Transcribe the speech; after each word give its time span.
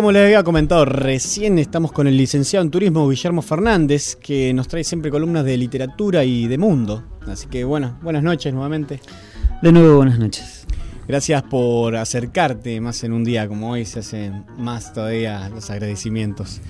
como 0.00 0.12
les 0.12 0.24
había 0.24 0.42
comentado 0.42 0.86
recién, 0.86 1.58
estamos 1.58 1.92
con 1.92 2.06
el 2.06 2.16
licenciado 2.16 2.64
en 2.64 2.70
turismo 2.70 3.06
Guillermo 3.06 3.42
Fernández, 3.42 4.16
que 4.16 4.50
nos 4.54 4.66
trae 4.66 4.82
siempre 4.82 5.10
columnas 5.10 5.44
de 5.44 5.58
literatura 5.58 6.24
y 6.24 6.48
de 6.48 6.56
mundo. 6.56 7.04
Así 7.26 7.48
que 7.48 7.64
bueno, 7.64 7.98
buenas 8.00 8.22
noches 8.22 8.50
nuevamente. 8.54 8.98
De 9.60 9.70
nuevo, 9.70 9.96
buenas 9.96 10.18
noches. 10.18 10.66
Gracias 11.06 11.42
por 11.42 11.96
acercarte 11.96 12.80
más 12.80 13.04
en 13.04 13.12
un 13.12 13.24
día 13.24 13.46
como 13.46 13.72
hoy, 13.72 13.84
se 13.84 13.98
hacen 13.98 14.46
más 14.56 14.94
todavía 14.94 15.50
los 15.50 15.68
agradecimientos. 15.68 16.62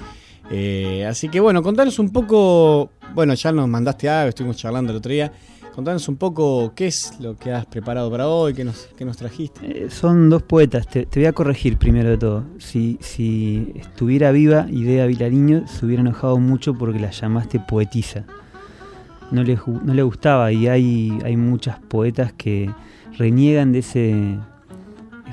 Eh, 0.50 1.06
así 1.08 1.28
que 1.28 1.38
bueno, 1.38 1.62
contanos 1.62 2.00
un 2.00 2.10
poco, 2.10 2.90
bueno, 3.14 3.34
ya 3.34 3.52
nos 3.52 3.68
mandaste 3.68 4.08
algo, 4.08 4.30
estuvimos 4.30 4.56
charlando 4.56 4.90
el 4.90 4.98
otro 4.98 5.12
día. 5.12 5.30
Contanos 5.74 6.08
un 6.08 6.16
poco 6.16 6.72
qué 6.74 6.88
es 6.88 7.14
lo 7.20 7.36
que 7.36 7.52
has 7.52 7.64
preparado 7.64 8.10
para 8.10 8.28
hoy, 8.28 8.54
qué 8.54 8.64
nos, 8.64 8.88
qué 8.96 9.04
nos 9.04 9.16
trajiste. 9.16 9.84
Eh, 9.84 9.90
son 9.90 10.28
dos 10.28 10.42
poetas, 10.42 10.88
te, 10.88 11.06
voy 11.14 11.26
a 11.26 11.32
corregir 11.32 11.76
primero 11.76 12.10
de 12.10 12.18
todo. 12.18 12.44
Si, 12.58 12.98
si 13.00 13.72
estuviera 13.76 14.32
viva 14.32 14.66
Idea 14.70 15.06
Vilariño, 15.06 15.66
se 15.68 15.86
hubiera 15.86 16.02
enojado 16.02 16.38
mucho 16.38 16.74
porque 16.74 16.98
la 16.98 17.10
llamaste 17.10 17.60
poetisa. 17.60 18.24
No 19.30 19.44
le, 19.44 19.58
no 19.84 19.94
le 19.94 20.02
gustaba 20.02 20.50
y 20.50 20.66
hay, 20.66 21.16
hay 21.24 21.36
muchas 21.36 21.78
poetas 21.78 22.32
que 22.32 22.70
reniegan 23.16 23.70
de 23.70 23.78
ese... 23.78 24.38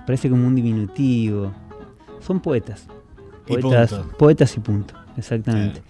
parece 0.05 0.29
como 0.29 0.45
un 0.45 0.55
diminutivo. 0.55 1.51
Son 2.19 2.39
poetas. 2.39 2.85
Poetas 3.47 3.91
y 3.91 3.95
punto, 3.95 4.17
poetas 4.17 4.57
y 4.57 4.59
punto 4.59 4.93
exactamente. 5.17 5.81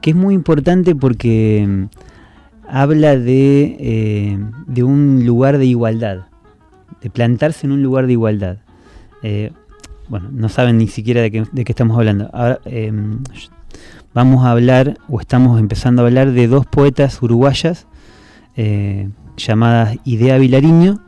Que 0.00 0.10
es 0.10 0.16
muy 0.16 0.34
importante 0.34 0.94
porque 0.94 1.88
habla 2.68 3.16
de, 3.16 3.76
eh, 3.78 4.38
de, 4.66 4.82
un 4.82 5.24
lugar 5.26 5.58
de 5.58 5.66
igualdad, 5.66 6.26
de 7.00 7.10
plantarse 7.10 7.66
en 7.66 7.72
un 7.72 7.82
lugar 7.82 8.06
de 8.06 8.12
igualdad. 8.12 8.58
Eh, 9.22 9.52
bueno, 10.08 10.28
no 10.32 10.48
saben 10.48 10.78
ni 10.78 10.88
siquiera 10.88 11.20
de 11.22 11.30
qué, 11.30 11.44
de 11.50 11.64
qué 11.64 11.72
estamos 11.72 11.96
hablando. 11.96 12.30
Ahora, 12.32 12.60
em, 12.64 13.22
vamos 14.14 14.44
a 14.44 14.50
hablar, 14.50 14.98
o 15.08 15.20
estamos 15.20 15.58
empezando 15.58 16.02
a 16.02 16.06
hablar 16.06 16.32
de 16.32 16.48
dos 16.48 16.66
poetas 16.66 17.22
uruguayas 17.22 17.86
eh, 18.56 19.08
llamadas 19.36 19.96
Idea 20.04 20.38
Vilariño, 20.38 21.00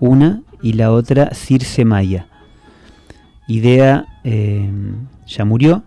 una, 0.00 0.42
y 0.62 0.74
la 0.74 0.92
otra 0.92 1.34
Circe 1.34 1.84
Maya. 1.84 2.26
Idea 3.48 4.06
em, 4.24 5.06
ya 5.26 5.44
murió 5.44 5.82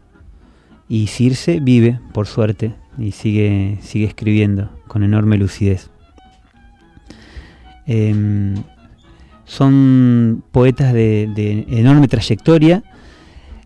y 0.88 1.08
Circe 1.08 1.60
vive, 1.60 2.00
por 2.14 2.28
suerte, 2.28 2.76
y 2.98 3.12
sigue, 3.12 3.78
sigue 3.82 4.06
escribiendo 4.06 4.70
con 4.88 5.04
enorme 5.04 5.38
lucidez. 5.38 5.90
Em, 7.86 8.56
son 9.46 10.44
poetas 10.52 10.94
de, 10.94 11.66
enorme 11.70 12.08
trayectoria. 12.08 12.84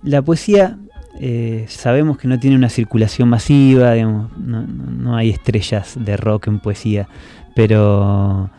La 0.03 0.21
poesía 0.21 0.77
eh, 1.19 1.65
sabemos 1.67 2.17
que 2.17 2.27
no 2.27 2.39
tiene 2.39 2.55
una 2.55 2.69
circulación 2.69 3.29
masiva, 3.29 3.95
no, 3.95 5.15
hay 5.15 5.29
estrellas 5.29 5.95
de 5.99 6.17
rock 6.17 6.47
en 6.47 6.59
poesía, 6.59 7.07
pero, 7.55 8.49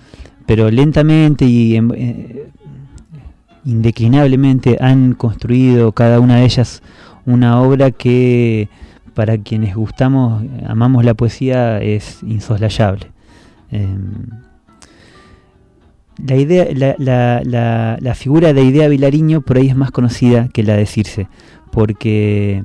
pero 0.46 0.70
lentamente 0.70 1.44
y 1.44 1.76
eh, 1.76 2.46
indeclinablemente 3.64 4.78
han 4.80 5.14
construido 5.14 5.92
cada 5.92 6.20
una 6.20 6.36
de 6.36 6.44
ellas 6.44 6.82
una 7.26 7.60
obra 7.60 7.90
que 7.90 8.68
para 9.20 9.36
quienes 9.36 9.76
gustamos, 9.76 10.42
amamos 10.66 11.04
la 11.04 11.12
poesía, 11.12 11.82
es 11.82 12.22
insoslayable. 12.22 13.08
Em, 13.70 14.30
la, 16.26 16.36
idea, 16.36 16.66
la, 18.00 18.14
figura 18.14 18.54
de 18.54 18.64
Idea 18.64 18.88
Vilariño 18.88 19.42
por 19.42 19.58
ahí 19.58 19.68
es 19.68 19.76
más 19.76 19.90
conocida 19.90 20.48
que 20.48 20.62
la 20.62 20.74
de 20.74 20.86
Circe, 20.86 21.28
porque 21.70 22.64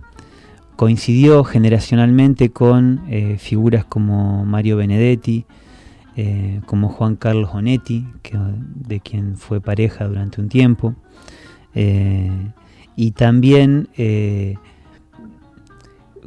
coincidió 0.78 1.44
generacionalmente 1.44 2.52
con 2.52 3.02
eh, 3.10 3.36
figuras 3.38 3.84
como 3.84 4.46
Mario 4.46 4.78
Benedetti, 4.78 5.44
eh, 6.16 6.62
como 6.68 6.88
Juan 6.88 7.18
Carlos 7.18 7.50
Onetti, 7.52 8.08
que, 8.22 8.38
de 8.38 9.02
quien 9.02 9.36
fue 9.36 9.60
pareja 9.60 10.08
durante 10.08 10.40
un 10.40 10.48
tiempo, 10.48 10.96
eh, 11.74 12.32
y 12.96 13.12
también 13.12 13.90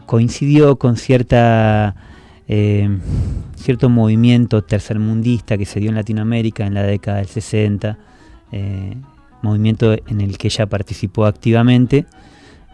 coincidió 0.09 0.79
con 0.79 0.97
cierta 0.97 1.95
eh, 2.49 2.89
cierto 3.57 3.91
movimiento 3.91 4.65
tercermundista 4.65 5.59
que 5.59 5.67
se 5.67 5.81
dio 5.81 5.91
en 5.91 5.97
Latinoamérica 5.97 6.65
en 6.67 6.73
la 6.73 6.83
década 6.83 7.19
del 7.19 7.27
60, 7.27 7.99
eh, 8.53 8.97
movimiento 9.43 9.93
en 9.93 10.23
el 10.23 10.39
que 10.39 10.49
ella 10.49 10.65
participó 10.65 11.27
activamente, 11.27 12.07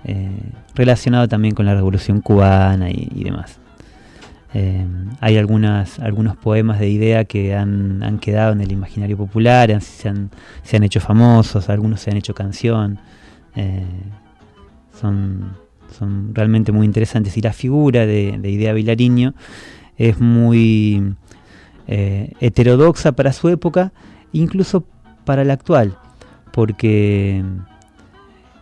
eh, 0.05 0.31
relacionado 0.77 1.27
también 1.27 1.56
con 1.56 1.67
la 1.67 1.75
revolución 1.75 2.21
cubana 2.21 2.89
y, 2.89 3.25
demás. 3.25 3.59
hay 5.21 5.37
algunas, 5.37 5.99
algunos 5.99 6.37
poemas 6.37 6.78
de 6.78 6.89
idea 6.89 7.25
que 7.25 7.56
han, 7.56 8.21
quedado 8.21 8.53
en 8.53 8.61
el 8.61 8.71
imaginario 8.71 9.17
popular, 9.17 9.77
se, 9.83 10.09
han, 10.09 10.31
se, 10.62 10.77
han, 10.77 10.84
hecho 10.84 11.00
famosos, 11.00 11.69
algunos 11.69 12.00
se 12.00 12.12
han 12.12 12.17
hecho 12.17 12.33
canción. 12.33 13.00
son 15.00 15.64
son 15.99 16.34
realmente 16.34 16.72
muy 16.72 16.87
interesantes. 16.87 17.37
Y 17.37 17.41
la 17.41 17.53
figura 17.53 18.06
de, 18.06 18.38
Idea 18.43 18.72
Vilariño 18.72 19.34
es 19.97 20.21
muy 20.21 21.15
eh, 21.87 22.32
heterodoxa 22.41 23.12
para 23.12 23.32
su 23.32 23.49
época, 23.49 23.93
incluso 24.32 24.84
para 25.25 25.44
la 25.44 25.55
actual, 25.55 25.97
porque 26.53 27.44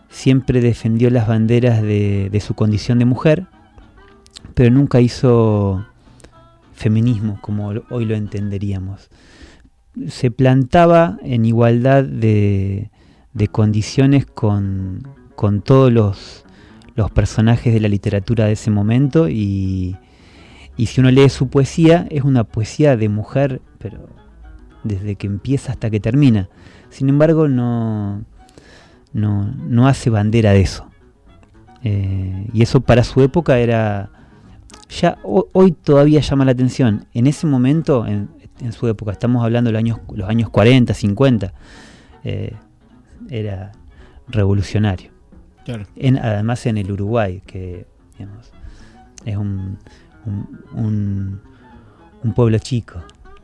siempre 0.09 0.61
defendió 0.61 1.09
las 1.09 1.27
banderas 1.27 1.81
de, 1.81 2.41
su 2.45 2.53
condición 2.53 2.99
de 2.99 3.05
mujer, 3.05 3.47
pero 4.53 4.69
nunca 4.71 5.01
hizo 5.01 5.85
feminismo 6.73 7.39
como 7.41 7.73
hoy 7.89 8.05
lo 8.05 8.15
entenderíamos. 8.15 9.09
Se 10.07 10.31
plantaba 10.31 11.17
en 11.23 11.45
igualdad 11.45 12.03
de, 12.03 12.89
de 13.33 13.47
condiciones 13.47 14.25
con, 14.25 15.07
con 15.35 15.61
todos 15.61 15.91
los 15.91 16.42
los 16.95 17.11
personajes 17.11 17.73
de 17.73 17.79
la 17.79 17.87
literatura 17.87 18.45
de 18.45 18.53
ese 18.53 18.69
momento 18.69 19.27
y, 19.29 19.97
y 20.77 20.87
si 20.87 21.01
uno 21.01 21.11
lee 21.11 21.29
su 21.29 21.49
poesía 21.49 22.07
es 22.09 22.23
una 22.23 22.43
poesía 22.43 22.97
de 22.97 23.09
mujer, 23.09 23.61
pero 23.79 24.09
desde 24.83 25.15
que 25.15 25.27
empieza 25.27 25.71
hasta 25.71 25.89
que 25.89 25.99
termina. 25.99 26.49
Sin 26.89 27.09
embargo, 27.09 27.47
no, 27.47 28.23
no, 29.13 29.87
hace 29.87 30.09
bandera 30.09 30.51
de 30.51 30.61
eso. 30.61 30.89
Eh, 31.83 32.47
y 32.53 32.61
eso 32.61 32.81
para 32.81 33.03
su 33.03 33.21
época 33.21 33.59
era... 33.59 34.09
Ya 34.89 35.17
hoy 35.23 35.71
todavía 35.71 36.19
llama 36.19 36.45
la 36.45 36.51
atención. 36.51 37.07
En 37.13 37.25
ese 37.25 37.47
momento, 37.47 38.05
en, 38.05 38.29
su 38.71 38.87
época, 38.87 39.11
estamos 39.11 39.43
hablando 39.43 39.69
de 39.69 39.73
los 39.73 39.79
años, 39.79 39.99
los 40.13 40.29
años 40.29 40.49
40, 40.49 40.93
50, 40.93 41.53
eh, 42.23 42.53
era 43.29 43.71
revolucionario 44.27 45.12
además 46.21 46.65
en 46.65 46.77
el 46.77 46.91
Uruguay, 46.91 47.41
que 47.45 47.85
es 49.25 49.37
un, 49.37 49.77
un, 50.75 52.33
pueblo 52.35 52.57
chico, 52.59 52.99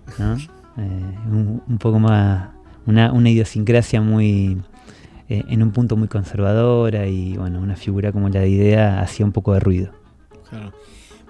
eh, 0.19 1.18
un, 1.28 1.78
poco 1.80 2.00
más, 2.00 2.50
una, 2.85 3.30
idiosincrasia 3.30 4.02
muy, 4.02 4.62
eh, 5.28 5.44
en 5.47 5.63
un 5.63 5.72
punto 5.72 5.96
muy 5.96 6.07
conservadora 6.07 7.07
y 7.07 7.38
bueno, 7.38 7.59
una 7.59 7.75
figura 7.75 8.12
como 8.12 8.30
la 8.30 8.41
de 8.41 8.50
Idea 8.50 9.01
hacía 9.01 9.25
un 9.25 9.31
poco 9.31 9.53
de 9.53 9.59
ruido. 9.59 9.91
Claro. 10.50 10.74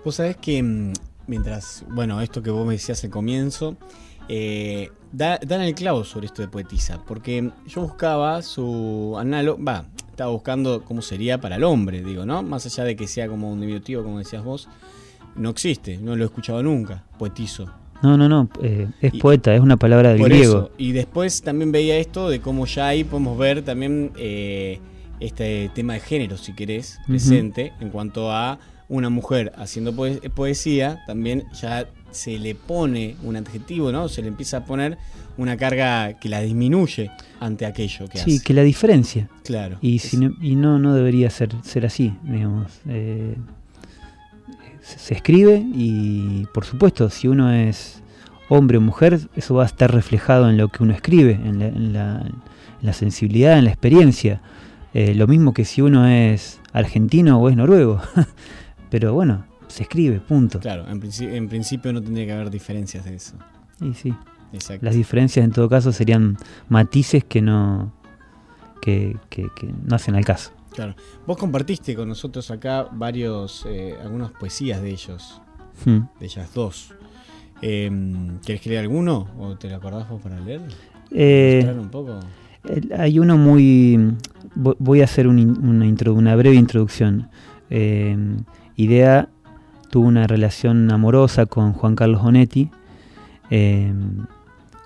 Vos 0.03 0.15
sabés 0.15 0.37
que 0.37 0.63
mm, 0.63 0.93
mientras, 1.27 1.85
bueno, 1.89 2.21
esto 2.21 2.41
que 2.41 2.51
vos 2.51 2.65
me 2.65 2.73
decías 2.73 3.03
al 3.03 3.09
comienzo, 3.09 3.77
eh, 4.27 4.91
dan 5.11 5.61
el 5.61 5.73
clavo 5.73 6.03
sobre 6.03 6.27
esto 6.27 6.41
de 6.41 6.47
poetisa, 6.47 7.03
porque 7.05 7.51
yo 7.67 7.81
buscaba 7.81 8.41
su 8.43 9.15
análogo, 9.17 9.63
va, 9.63 9.85
estaba 10.19 10.31
buscando 10.33 10.83
cómo 10.83 11.01
sería 11.01 11.39
para 11.39 11.55
el 11.55 11.63
hombre, 11.63 12.03
digo, 12.03 12.25
¿no? 12.25 12.43
Más 12.43 12.65
allá 12.65 12.83
de 12.83 12.97
que 12.97 13.07
sea 13.07 13.29
como 13.29 13.49
un 13.49 13.61
diminutivo, 13.61 14.03
como 14.03 14.19
decías 14.19 14.43
vos, 14.43 14.67
no 15.37 15.49
existe, 15.49 15.97
no 15.97 16.13
lo 16.17 16.23
he 16.23 16.27
escuchado 16.27 16.61
nunca, 16.61 17.05
poetizo. 17.17 17.69
No, 18.03 18.17
no, 18.17 18.27
no, 18.27 18.49
eh, 18.61 18.89
es 18.99 19.13
poeta, 19.13 19.55
es 19.55 19.61
una 19.61 19.77
palabra 19.77 20.09
del 20.09 20.21
griego. 20.21 20.71
Y 20.77 20.91
después 20.91 21.41
también 21.41 21.71
veía 21.71 21.95
esto 21.95 22.27
de 22.27 22.41
cómo 22.41 22.65
ya 22.65 22.87
ahí 22.87 23.05
podemos 23.05 23.37
ver 23.37 23.61
también 23.61 24.11
eh, 24.17 24.81
este 25.21 25.71
tema 25.73 25.93
de 25.93 26.01
género, 26.01 26.35
si 26.35 26.51
querés, 26.51 26.99
presente, 27.07 27.71
en 27.79 27.89
cuanto 27.89 28.29
a 28.29 28.59
una 28.89 29.09
mujer 29.09 29.53
haciendo 29.55 29.95
poesía, 30.35 31.01
también 31.07 31.45
ya 31.53 31.87
se 32.11 32.37
le 32.39 32.55
pone 32.55 33.15
un 33.23 33.35
adjetivo, 33.35 33.91
¿no? 33.91 34.09
Se 34.09 34.21
le 34.21 34.27
empieza 34.27 34.57
a 34.57 34.65
poner 34.65 34.97
una 35.37 35.55
carga 35.57 36.13
que 36.13 36.27
la 36.29 36.41
disminuye 36.41 37.11
ante 37.39 37.65
aquello 37.65 38.07
que 38.07 38.19
hace. 38.19 38.29
Sí, 38.29 38.39
que 38.41 38.53
la 38.53 38.63
diferencia. 38.63 39.29
Claro. 39.43 39.77
Y, 39.81 40.01
no, 40.17 40.35
y 40.41 40.55
no, 40.55 40.79
no 40.79 40.93
debería 40.93 41.29
ser, 41.29 41.55
ser 41.63 41.85
así, 41.85 42.13
digamos. 42.23 42.79
Eh, 42.87 43.35
se, 44.81 45.13
escribe 45.13 45.63
y, 45.73 46.45
por 46.53 46.65
supuesto, 46.65 47.09
si 47.09 47.27
uno 47.27 47.51
es 47.53 48.01
hombre 48.49 48.77
o 48.77 48.81
mujer, 48.81 49.19
eso 49.35 49.55
va 49.55 49.63
a 49.63 49.67
estar 49.67 49.93
reflejado 49.93 50.49
en 50.49 50.57
lo 50.57 50.67
que 50.69 50.83
uno 50.83 50.93
escribe, 50.93 51.33
en 51.33 51.93
la, 51.93 52.93
sensibilidad, 52.93 53.57
en 53.57 53.65
la 53.65 53.71
experiencia. 53.71 54.41
Eh, 54.93 55.13
lo 55.13 55.27
mismo 55.27 55.53
que 55.53 55.65
si 55.65 55.81
uno 55.81 56.07
es 56.07 56.59
argentino 56.73 57.39
o 57.39 57.49
es 57.49 57.55
noruego. 57.55 58.01
Pero 58.89 59.13
bueno, 59.13 59.45
se 59.69 59.83
escribe, 59.83 60.19
punto. 60.19 60.59
Claro, 60.59 60.85
en, 60.89 60.99
principio, 60.99 61.33
en 61.35 61.47
principio 61.47 61.93
no 61.93 62.01
tendría 62.01 62.25
que 62.25 62.33
haber 62.33 62.49
diferencias 62.51 63.05
de 63.05 63.15
eso. 63.15 63.35
Y 63.81 63.93
sí. 63.93 64.13
Exacto. 64.51 64.83
Las 64.85 64.95
diferencias 64.95 65.45
en 65.45 65.51
todo 65.51 65.69
caso 65.69 65.91
serían 65.93 66.35
matices 66.69 67.23
que 67.23 67.41
no, 67.41 67.93
que, 68.81 69.15
que- 69.29 69.47
que 69.55 69.67
no 69.85 69.95
hacen 69.95 70.15
al 70.15 70.25
caso. 70.25 70.51
Claro. 70.73 70.95
Vos 71.25 71.37
compartiste 71.37 71.95
con 71.95 72.09
nosotros 72.09 72.49
acá 72.51 72.87
varios, 72.91 73.65
eh, 73.69 73.95
algunas 74.03 74.31
poesías 74.31 74.81
de 74.81 74.89
ellos, 74.89 75.41
Hmm. 75.85 75.99
de 76.19 76.25
ellas 76.25 76.51
dos. 76.53 76.93
Eh, 77.61 77.91
¿Querés 78.45 78.61
que 78.61 78.69
lea 78.69 78.79
alguno 78.81 79.27
o 79.37 79.55
te 79.57 79.69
lo 79.69 79.75
acordás 79.75 80.09
vos 80.09 80.21
para 80.21 80.39
leer? 80.39 80.61
Eh, 81.11 81.61
¿Mostrar 81.63 81.79
un 81.79 81.89
poco? 81.89 82.19
hay 82.97 83.19
uno 83.19 83.37
muy... 83.37 83.97
vo- 84.55 84.75
Voy 84.79 85.01
a 85.01 85.05
hacer 85.05 85.27
un 85.27 85.39
una, 85.63 85.85
intro- 85.85 86.13
una 86.13 86.35
breve 86.35 86.55
introducción. 86.55 87.29
Eh, 87.69 88.17
Idea 88.75 89.29
tuvo 89.89 90.07
una 90.07 90.27
relación 90.27 90.91
amorosa 90.91 91.45
con 91.45 91.73
Juan 91.73 91.95
Carlos 91.95 92.21
Bonetti 92.21 92.69
eh, 93.49 93.91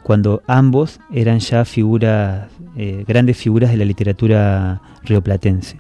cuando 0.04 0.42
ambos 0.48 1.00
eran 1.14 1.40
ya 1.40 1.66
figuras, 1.66 2.50
eh, 2.76 3.06
grandes 3.08 3.38
figuras 3.38 3.72
de 3.72 3.78
la 3.78 3.86
literatura 3.86 4.82
rioplatense. 5.04 5.78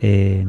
Eh, 0.00 0.44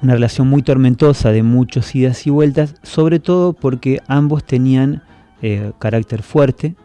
una 0.00 0.14
relación 0.14 0.46
muy 0.46 0.62
tormentosa 0.62 1.32
de 1.32 1.42
muchos 1.42 1.94
idas 1.94 2.26
y 2.26 2.30
vueltas, 2.30 2.76
sobre 2.82 3.18
todo 3.18 3.52
porque 3.52 4.00
ambos 4.06 4.44
tenían 4.44 5.02
eh, 5.42 5.72
carácter 5.78 6.22
fuerte 6.22 6.76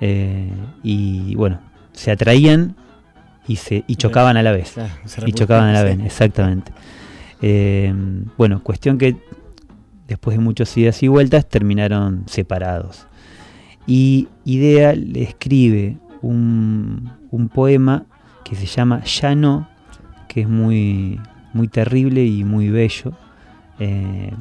eh, 0.00 0.50
y 0.82 1.34
bueno, 1.36 1.60
se 1.92 2.10
atraían 2.10 2.74
y, 3.46 3.56
se, 3.56 3.84
y 3.86 3.96
chocaban 3.96 4.36
a 4.36 4.42
la 4.42 4.52
vez. 4.52 4.72
Claro, 4.72 4.92
Y 5.26 5.32
chocaban 5.32 5.68
a 5.68 5.72
la 5.72 5.82
vez, 5.84 6.00
exactamente. 6.04 6.72
Eh, 7.42 7.92
bueno, 8.38 8.62
cuestión 8.62 8.98
que 8.98 9.16
después 10.08 10.36
de 10.36 10.42
muchos 10.42 10.76
idas 10.76 11.02
y 11.02 11.08
vueltas 11.08 11.48
terminaron 11.48 12.24
separados. 12.26 13.06
Y 13.86 14.28
Idea 14.44 14.94
le 14.94 15.22
escribe 15.22 15.98
un, 16.22 17.10
un 17.30 17.48
poema 17.48 18.06
que 18.44 18.54
se 18.56 18.66
llama 18.66 19.02
Ya 19.04 19.34
no, 19.34 19.68
que 20.28 20.42
es 20.42 20.48
muy, 20.48 21.20
muy 21.52 21.68
terrible 21.68 22.24
y 22.24 22.44
muy 22.44 22.68
bello. 22.68 23.12
Eh, 23.78 24.32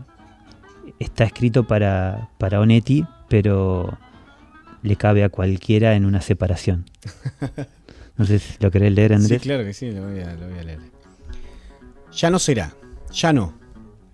está 1.00 1.24
escrito 1.24 1.66
para, 1.66 2.30
para 2.38 2.60
Onetti, 2.60 3.06
pero 3.28 3.98
le 4.84 4.96
cabe 4.96 5.24
a 5.24 5.30
cualquiera 5.30 5.96
en 5.96 6.06
una 6.06 6.22
separación. 6.22 6.86
No 8.18 8.26
sé 8.26 8.38
si 8.38 8.54
lo 8.60 8.70
querés 8.70 8.92
leer, 8.94 9.12
Sí, 9.12 9.16
Andrés. 9.16 9.42
claro 9.42 9.64
que 9.64 9.74
sí, 9.74 9.90
lo 9.90 10.04
voy, 10.08 10.20
a, 10.20 10.36
lo 10.36 10.48
voy 10.48 10.60
a 10.60 10.64
leer. 10.64 10.80
Ya 12.12 12.30
no 12.30 12.38
será, 12.38 12.72
ya 13.12 13.34
no. 13.34 13.54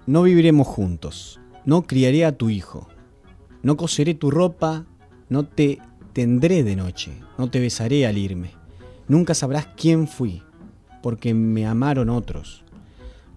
No 0.06 0.24
viviremos 0.24 0.68
juntos. 0.68 1.40
No 1.66 1.84
criaré 1.84 2.26
a 2.26 2.38
tu 2.38 2.50
hijo. 2.50 2.88
No 3.62 3.78
coseré 3.78 4.14
tu 4.14 4.32
ropa. 4.32 4.86
No 5.30 5.46
te 5.46 5.80
tendré 6.14 6.64
de 6.64 6.76
noche. 6.76 7.12
No 7.38 7.50
te 7.50 7.60
besaré 7.60 8.08
al 8.08 8.18
irme. 8.18 8.52
Nunca 9.08 9.34
sabrás 9.34 9.68
quién 9.78 10.08
fui, 10.08 10.44
porque 11.02 11.34
me 11.34 11.66
amaron 11.66 12.10
otros. 12.10 12.66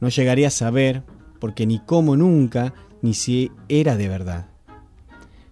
No 0.01 0.09
llegaré 0.09 0.47
a 0.47 0.51
saber, 0.51 1.05
porque 1.39 1.67
ni 1.67 1.79
cómo 1.79 2.17
nunca, 2.17 2.75
ni 3.03 3.15
si 3.15 3.53
era 3.69 3.97
de 3.97 4.09
verdad. 4.09 4.49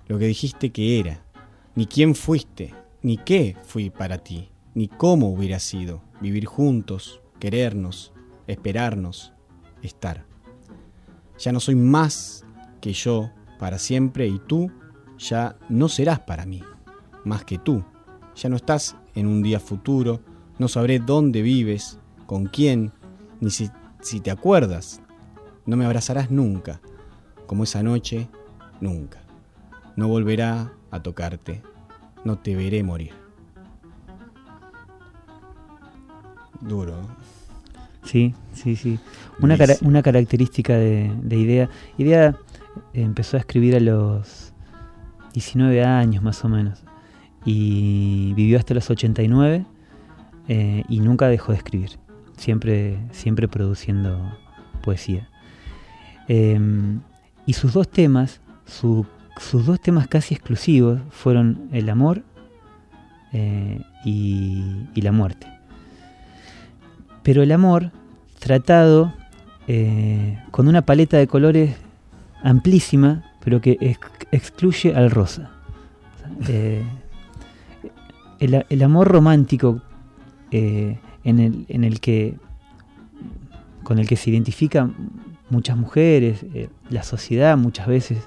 Lo 0.09 0.19
que 0.19 0.27
dijiste 0.27 0.71
que 0.71 0.99
era, 0.99 1.23
ni 1.77 1.87
quién 1.87 2.15
fuiste, 2.15 2.75
ni 3.03 3.17
qué 3.19 3.57
fui 3.63 3.91
para 3.91 4.19
ti, 4.19 4.49
ni 4.75 4.89
cómo 4.89 5.29
hubiera 5.29 5.61
sido 5.61 6.03
vivir 6.21 6.47
juntos, 6.47 7.21
querernos, 7.39 8.13
esperarnos, 8.47 9.33
estar. 9.83 10.25
Ya 11.39 11.53
no 11.53 11.61
soy 11.61 11.75
más 11.75 12.45
que 12.81 12.93
yo 12.93 13.31
para 13.59 13.79
siempre 13.79 14.27
y 14.27 14.39
tú 14.39 14.71
ya 15.19 15.57
no 15.69 15.89
serás 15.89 16.21
para 16.21 16.47
mí, 16.47 16.63
más 17.25 17.45
que 17.45 17.59
tú. 17.59 17.85
Ya 18.37 18.49
no 18.49 18.57
estás 18.57 18.97
en 19.15 19.27
un 19.27 19.43
día 19.43 19.61
futuro, 19.61 20.21
no 20.59 20.69
sabré 20.69 20.99
dónde 20.99 21.43
vives, 21.43 21.99
con 22.27 22.47
quién, 22.47 22.93
ni 23.41 23.51
si, 23.51 23.71
si 24.01 24.21
te 24.21 24.31
acuerdas. 24.31 25.01
No 25.67 25.77
me 25.77 25.85
abrazarás 25.85 26.31
nunca, 26.31 26.81
como 27.47 27.65
esa 27.65 27.83
noche, 27.83 28.29
nunca. 28.81 29.21
No 29.97 30.09
volverá 30.09 30.73
a 30.91 31.03
tocarte, 31.03 31.63
no 32.25 32.39
te 32.39 32.55
veré 32.55 32.83
morir. 32.83 33.13
Duro. 36.61 36.97
Sí, 38.09 38.35
sí, 38.55 38.75
sí. 38.75 38.99
Una, 39.41 39.59
cara- 39.59 39.77
una 39.83 40.03
característica 40.03 40.75
de, 40.77 41.13
de 41.23 41.37
Idea. 41.37 41.69
Idea 41.99 42.35
empezó 42.95 43.37
a 43.37 43.41
escribir 43.41 43.77
a 43.77 43.81
los 43.81 44.53
19 45.35 45.85
años 45.85 46.23
más 46.23 46.43
o 46.45 46.49
menos. 46.49 46.85
Y 47.45 48.33
vivió 48.35 48.59
hasta 48.59 48.73
los 48.75 48.89
89 48.89 49.67
eh, 50.49 50.85
y 50.89 51.01
nunca 51.01 51.29
dejó 51.29 51.53
de 51.53 51.59
escribir. 51.59 51.91
Siempre, 52.39 52.99
siempre 53.13 53.47
produciendo 53.47 54.19
poesía. 54.83 55.29
Eh, 56.29 56.59
y 57.45 57.53
sus 57.53 57.75
dos 57.75 57.91
temas, 57.91 58.41
su- 58.65 59.07
sus 59.39 59.67
dos 59.67 59.81
temas 59.81 60.09
casi 60.09 60.35
exclusivos 60.35 61.01
fueron 61.11 61.69
el 61.73 61.91
amor 61.91 62.23
eh, 63.33 63.83
y, 64.05 64.87
y 64.95 65.01
la 65.03 65.13
muerte. 65.13 65.47
Pero 67.23 67.43
el 67.43 67.53
amor 67.53 67.93
tratado 68.39 69.13
eh, 69.67 70.39
con 70.51 70.69
una 70.69 70.83
paleta 70.83 71.19
de 71.19 71.27
colores 71.27 71.77
amplísima, 72.43 73.25
pero 73.45 73.61
que 73.61 73.77
ex- 73.81 73.99
excluye 74.33 74.95
al 74.95 75.11
rosa. 75.11 75.51
Eh, 76.49 76.83
el, 78.39 78.83
amor 78.83 79.09
romántico 79.09 79.83
eh, 80.51 80.99
en, 81.25 81.39
el, 81.39 81.67
en 81.69 81.85
el 81.85 82.01
que 82.01 82.37
con 83.83 83.99
el 83.99 84.07
que 84.07 84.17
se 84.17 84.31
identifican 84.31 84.95
muchas 85.51 85.77
mujeres, 85.77 86.45
la 86.91 87.03
sociedad 87.03 87.57
muchas 87.57 87.87
veces 87.87 88.19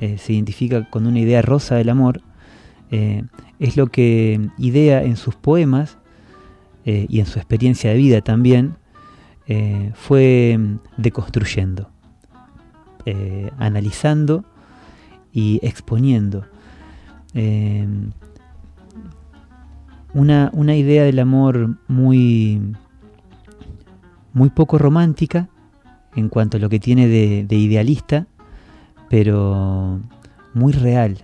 se 0.00 0.32
identifica 0.32 0.88
con 0.88 1.06
una 1.06 1.20
idea 1.20 1.42
rosa 1.42 1.74
del 1.74 1.90
amor, 1.90 2.22
es 2.90 3.76
lo 3.76 3.88
que 3.88 4.48
idea 4.56 5.02
en 5.02 5.16
sus 5.16 5.34
poemas 5.34 5.98
y 6.86 7.20
en 7.20 7.26
su 7.26 7.38
experiencia 7.38 7.90
de 7.90 7.96
vida 7.96 8.22
también, 8.22 8.76
eh, 9.46 9.92
fue 9.94 10.58
deconstruyendo, 10.96 11.90
eh, 13.04 13.50
analizando 13.58 14.42
y 15.32 15.60
exponiendo. 15.62 16.46
Eh, 17.34 17.86
una, 20.14 20.50
una 20.54 20.76
idea 20.76 21.02
del 21.02 21.18
amor 21.18 21.76
muy, 21.88 22.74
muy 24.32 24.48
poco 24.48 24.78
romántica 24.78 25.48
en 26.16 26.30
cuanto 26.30 26.56
a 26.56 26.60
lo 26.60 26.70
que 26.70 26.80
tiene 26.80 27.06
de, 27.08 27.44
de 27.46 27.56
idealista, 27.56 28.26
pero 29.10 30.00
muy 30.54 30.72
real, 30.72 31.18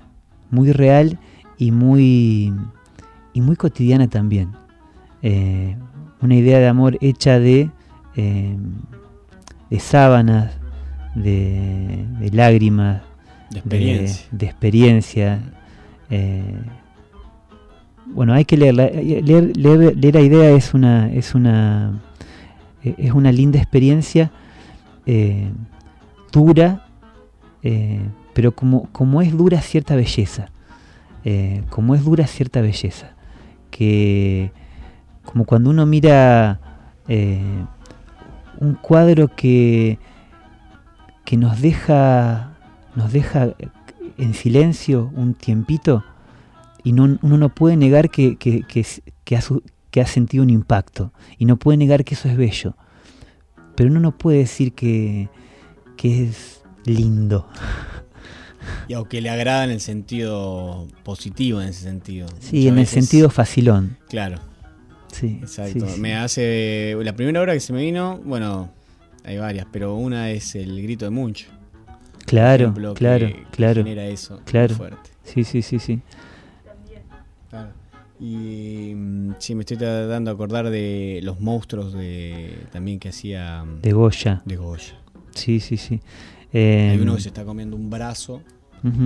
muy 0.51 0.73
real 0.73 1.19
y 1.57 1.71
muy, 1.71 2.53
y 3.33 3.41
muy 3.41 3.57
cotidiana 3.57 4.09
también. 4.09 4.51
Una 5.23 6.35
idea 6.35 6.59
de 6.59 6.67
amor 6.67 6.99
hecha 7.01 7.39
de, 7.39 7.71
eh, 8.17 8.57
de 9.71 9.81
sábanas, 9.81 10.53
de, 11.15 12.05
de 12.21 12.31
lágrimas, 12.31 13.03
De 13.51 13.59
experiencia. 13.59 14.27
de 14.31 14.47
experiencia. 14.47 15.41
eh, 16.11 16.63
bueno, 18.13 18.33
hay 18.33 18.45
que 18.45 18.57
leerla. 18.57 18.87
Leer, 18.91 19.57
leer, 19.57 19.97
leer 19.97 20.17
a 20.17 20.21
idea 20.21 20.51
es 20.51 20.75
una, 20.75 21.13
es 21.13 21.35
una, 21.35 22.01
es 22.83 23.13
una 23.13 23.31
linda 23.31 23.59
experiencia, 23.61 24.33
eh, 25.07 25.49
dura, 26.33 26.87
eh, 27.63 28.01
pero 28.35 28.53
como, 28.53 28.89
como 28.91 29.23
es 29.23 29.37
dura 29.37 29.61
cierta 29.61 29.95
belleza, 29.95 30.49
como 31.69 31.95
es 31.95 32.05
dura 32.05 32.27
cierta 32.27 32.61
belleza, 32.63 33.13
que 33.71 34.51
como 35.25 35.45
cuando 35.45 35.71
uno 35.71 35.87
mira 35.87 36.59
un 38.61 38.75
cuadro 38.75 39.29
que, 39.35 39.99
que 41.25 41.37
nos 41.37 41.61
deja, 41.61 42.53
nos 42.95 43.13
deja 43.13 43.55
en 44.19 44.35
silencio 44.35 45.11
un 45.15 45.35
tiempito 45.35 46.05
y 46.85 46.93
no, 46.93 47.19
uno 47.23 47.39
no 47.39 47.49
puede 47.49 47.77
negar 47.77 48.11
que, 48.11 48.37
que, 48.37 48.63
que, 48.63 48.85
que 49.25 49.37
ha, 49.37 49.41
su- 49.41 49.63
que 49.91 50.01
ha 50.01 50.07
sentido 50.07 50.43
un 50.45 50.51
impacto 50.51 51.13
y 51.39 51.45
no 51.47 51.57
puede 51.57 51.79
negar 51.79 52.05
que 52.05 52.15
eso 52.15 52.29
es 52.29 52.37
bello. 52.37 52.77
Pero 53.77 53.91
uno 53.91 54.01
no 54.01 54.17
puede 54.17 54.39
decir 54.39 54.73
que, 54.75 55.29
que 55.97 56.25
es 56.25 56.63
lindo. 56.85 57.49
Y 58.89 58.93
aunque 58.93 59.23
le 59.23 59.31
agrada 59.31 59.65
en 59.65 59.71
el 59.71 59.81
sentido 59.81 60.87
positivo, 61.03 61.63
en 61.63 61.69
ese 61.69 61.83
sentido. 61.83 62.27
Sí, 62.41 62.69
en 62.69 62.79
el 62.79 62.87
sentido 62.87 63.31
facilón. 63.31 63.97
Claro. 64.09 64.39
Sí, 65.13 65.39
Exacto. 65.41 65.87
sí, 65.87 65.95
sí. 65.95 66.01
Me 66.01 66.17
hace. 66.17 66.97
La 67.03 67.15
primera 67.15 67.41
hora 67.41 67.53
que 67.53 67.61
se 67.61 67.73
me 67.73 67.83
vino, 67.83 68.21
bueno, 68.25 68.71
hay 69.25 69.39
varias, 69.39 69.67
pero 69.73 69.97
una 69.97 70.31
es 70.31 70.55
el 70.55 70.81
grito 70.83 71.05
de 71.05 71.11
Munch. 71.11 71.49
Claro, 72.27 72.65
ejemplo, 72.65 72.95
claro, 72.95 73.27
que 73.27 73.45
claro. 73.51 73.83
genera 73.83 74.07
eso. 74.07 74.41
Claro. 74.45 74.75
fuerte. 74.75 75.11
Sí, 75.25 75.43
sí, 75.45 75.63
sí, 75.63 75.79
sí. 75.79 76.01
Claro. 77.49 77.71
Y 78.21 78.93
mm, 78.95 79.35
sí, 79.39 79.55
me 79.55 79.61
estoy 79.63 79.77
tratando 79.79 80.31
de 80.31 80.35
acordar 80.35 80.71
de 80.71 81.21
los 81.23 81.41
monstruos 81.41 81.93
de 81.93 82.67
también 82.71 82.99
que 83.01 83.09
hacía 83.09 83.65
mm, 83.65 83.81
De 83.81 83.93
Goya. 83.93 84.43
de 84.45 84.57
Goya. 84.57 84.95
Sí, 85.35 85.59
sí, 85.61 85.77
sí. 85.77 86.01
Eh, 86.53 86.91
Hay 86.93 86.99
uno 87.01 87.15
que 87.17 87.23
se 87.23 87.29
está 87.29 87.45
comiendo 87.45 87.77
un 87.77 87.91
brazo 87.91 88.43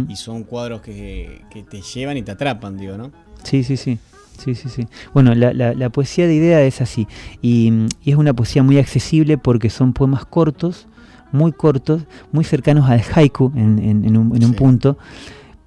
y 0.08 0.14
son 0.16 0.44
cuadros 0.44 0.80
que, 0.82 1.42
que 1.50 1.64
te 1.64 1.82
llevan 1.82 2.16
y 2.16 2.22
te 2.22 2.30
atrapan, 2.30 2.76
digo, 2.76 2.96
¿no? 2.96 3.10
Sí, 3.42 3.64
sí, 3.64 3.76
sí. 3.76 3.98
Sí, 4.38 4.54
sí, 4.54 4.68
sí. 4.68 4.86
Bueno, 5.12 5.34
la, 5.34 5.52
la- 5.52 5.74
la 5.74 5.90
poesía 5.90 6.26
de 6.26 6.34
idea 6.34 6.60
es 6.62 6.80
así. 6.80 7.06
Y, 7.40 7.72
y 8.02 8.10
es 8.10 8.16
una 8.16 8.32
poesía 8.34 8.62
muy 8.62 8.78
accesible 8.78 9.38
porque 9.38 9.70
son 9.70 9.92
poemas 9.92 10.24
cortos, 10.24 10.86
muy 11.32 11.52
cortos, 11.52 12.04
muy 12.32 12.44
cercanos 12.44 12.88
al 12.90 13.02
haiku 13.14 13.52
en, 13.54 13.78
en- 13.78 14.04
en 14.04 14.16
un, 14.16 14.36
en 14.36 14.44
un 14.44 14.50
Sí. 14.50 14.56
punto, 14.56 14.98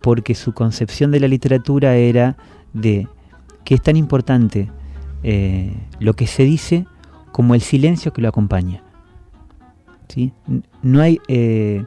porque 0.02 0.36
su 0.36 0.54
concepción 0.54 1.12
de 1.12 1.20
la 1.20 1.28
literatura 1.28 1.96
era 1.96 2.38
de 2.74 3.08
que 3.64 3.76
es 3.76 3.82
tan 3.82 3.96
importante 3.98 4.70
eh, 5.24 5.74
lo 6.00 6.14
que 6.14 6.28
se 6.28 6.44
dice 6.44 6.86
como 7.32 7.56
el 7.56 7.62
silencio 7.62 8.14
que 8.14 8.22
lo 8.22 8.30
acompaña. 8.30 8.84
¿Sí? 10.08 10.32
No 10.82 11.02
hay, 11.02 11.20
eh, 11.28 11.84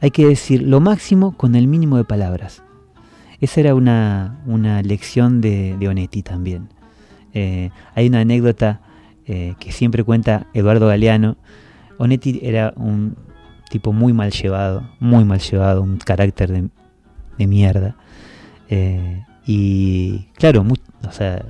hay 0.00 0.10
que 0.10 0.26
decir 0.26 0.62
lo 0.62 0.80
máximo 0.80 1.36
con 1.36 1.54
el 1.54 1.68
mínimo 1.68 1.96
de 1.96 2.04
palabras. 2.04 2.62
Esa 3.42 3.58
era 3.60 3.74
una, 3.74 4.38
una 4.46 4.82
lección 4.82 5.40
de, 5.40 5.76
de 5.76 5.88
Onetti 5.88 6.22
también. 6.22 6.68
Eh, 7.34 7.70
hay 7.96 8.06
una 8.06 8.20
anécdota 8.20 8.80
eh, 9.26 9.56
que 9.58 9.72
siempre 9.72 10.04
cuenta 10.04 10.46
Eduardo 10.54 10.86
Galeano. 10.86 11.36
Onetti 11.98 12.38
era 12.40 12.72
un 12.76 13.16
tipo 13.68 13.92
muy 13.92 14.12
mal 14.12 14.30
llevado, 14.30 14.88
muy 15.00 15.24
mal 15.24 15.40
llevado, 15.40 15.82
un 15.82 15.96
carácter 15.96 16.52
de, 16.52 16.68
mierda. 17.48 17.96
Eh, 18.68 19.24
y 19.44 20.28
claro, 20.34 20.64
o 21.04 21.10
sea, 21.10 21.44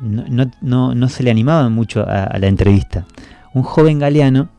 no, 0.00 0.24
no- 0.60 0.94
no- 0.94 1.08
se 1.08 1.22
le 1.22 1.30
animaban 1.30 1.72
mucho 1.72 2.04
a, 2.06 2.38
la 2.38 2.46
entrevista. 2.46 3.06
Un 3.54 3.62
joven 3.62 4.00
Galeano 4.00 4.50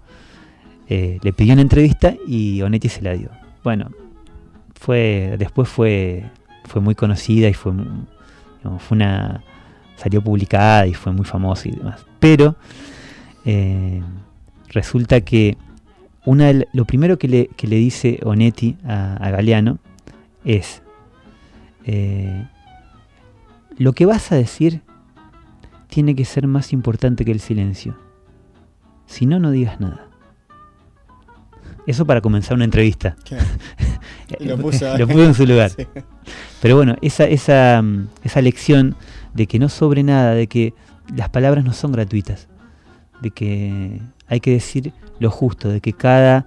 le 0.89 1.33
pidió 1.33 1.53
una 1.53 1.61
entrevista 1.61 2.15
y 2.27 2.63
Onetti 2.63 2.89
se 2.89 3.03
la 3.03 3.13
dio. 3.13 3.29
Bueno, 3.63 3.91
fue 4.73 5.35
después 5.37 5.69
fue 5.69 6.25
fue 6.65 6.81
muy 6.81 6.95
conocida 6.95 7.49
y 7.49 7.53
fue 7.53 7.73
una 8.91 9.43
salió 9.95 10.21
publicada 10.21 10.87
y 10.87 10.93
fue 10.93 11.11
muy 11.11 11.25
famosa 11.25 11.69
y 11.69 11.71
demás. 11.71 12.05
Pero 12.19 12.55
eh, 13.45 14.01
resulta 14.69 15.21
que 15.21 15.57
una 16.25 16.47
de 16.47 16.67
lo 16.73 16.85
primero 16.85 17.17
que 17.17 17.27
le, 17.27 17.47
que 17.47 17.67
le 17.67 17.75
dice 17.75 18.19
Onetti 18.23 18.77
a, 18.85 19.15
a 19.15 19.29
Galeano 19.31 19.79
es 20.45 20.81
eh, 21.85 22.47
lo 23.77 23.93
que 23.93 24.05
vas 24.05 24.31
a 24.31 24.35
decir 24.35 24.81
tiene 25.87 26.15
que 26.15 26.25
ser 26.25 26.47
más 26.47 26.73
importante 26.73 27.25
que 27.25 27.31
el 27.31 27.39
silencio. 27.39 27.97
Si 29.05 29.25
no 29.25 29.39
no 29.39 29.51
digas 29.51 29.79
nada 29.79 30.12
eso 31.87 32.05
para 32.05 32.21
comenzar 32.21 32.53
una 32.55 32.65
entrevista 32.65 33.15
lo 34.39 34.57
puso- 34.57 34.97
Lo 34.97 35.07
puso 35.07 35.23
en 35.25 35.33
su 35.33 35.45
lugar 35.45 35.69
Sí. 35.71 35.85
pero 36.61 36.75
bueno, 36.77 36.95
esa, 37.01 37.25
esa, 37.25 37.81
mm, 37.81 38.07
esa 38.23 38.41
lección 38.41 38.95
de 39.33 39.47
que 39.47 39.59
no 39.59 39.69
sobre 39.69 40.03
nada, 40.03 40.33
de 40.33 40.47
que 40.47 40.73
las 41.15 41.29
palabras 41.29 41.65
no 41.65 41.73
son 41.73 41.91
gratuitas, 41.91 42.47
de 43.21 43.31
que 43.31 43.99
hay 44.27 44.39
que 44.39 44.51
decir 44.51 44.93
lo 45.19 45.29
justo, 45.29 45.69
de 45.69 45.81
que 45.81 45.91
cada, 45.93 46.45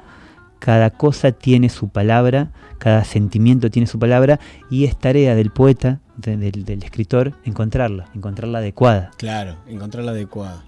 cada 0.58 0.90
cosa 0.90 1.32
tiene 1.32 1.68
su 1.68 1.88
palabra, 1.88 2.50
cada 2.78 3.04
sentimiento 3.04 3.70
tiene 3.70 3.86
su 3.86 3.98
palabra, 3.98 4.38
y 4.70 4.84
es 4.84 4.96
tarea 4.98 5.34
del 5.34 5.50
poeta, 5.50 6.00
de- 6.16 6.36
del, 6.36 6.64
del 6.64 6.82
escritor, 6.82 7.34
encontrarla, 7.44 8.06
encontrarla 8.14 8.58
adecuada. 8.58 9.10
Claro, 9.18 9.56
encontrar 9.66 10.04
la 10.04 10.12
adecuada. 10.12 10.62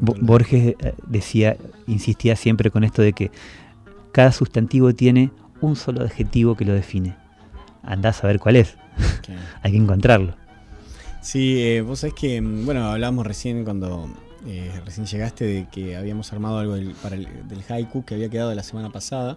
Bo- 0.00 0.16
Borges 0.20 0.76
eh, 0.78 0.94
decía, 1.06 1.56
insistía 1.86 2.36
siempre 2.36 2.70
con 2.70 2.84
esto 2.84 3.00
de 3.02 3.12
que 3.14 3.30
cada 4.12 4.32
sustantivo 4.32 4.94
tiene 4.94 5.30
un 5.60 5.76
solo 5.76 6.02
adjetivo 6.02 6.56
que 6.56 6.64
lo 6.64 6.72
define. 6.74 7.16
Andás 7.82 8.18
a 8.18 8.20
saber 8.22 8.38
cuál 8.38 8.56
es, 8.56 8.76
hay 9.62 9.72
que 9.72 9.78
encontrarlo. 9.78 10.34
Sí, 11.20 11.60
eh, 11.60 11.82
vos 11.82 12.00
sabés 12.00 12.14
que, 12.14 12.40
mm, 12.40 12.64
bueno, 12.64 12.84
hablábamos 12.84 13.26
recién 13.26 13.64
cuando 13.64 14.08
eh, 14.46 14.72
recién 14.84 15.06
llegaste 15.06 15.44
de 15.44 15.66
que 15.70 15.96
habíamos 15.96 16.32
armado 16.32 16.58
algo 16.58 16.74
del, 16.74 16.92
para 16.92 17.16
el, 17.16 17.26
del 17.48 17.62
haiku 17.68 18.04
que 18.04 18.14
había 18.14 18.28
quedado 18.28 18.54
la 18.54 18.62
semana 18.62 18.90
pasada 18.90 19.36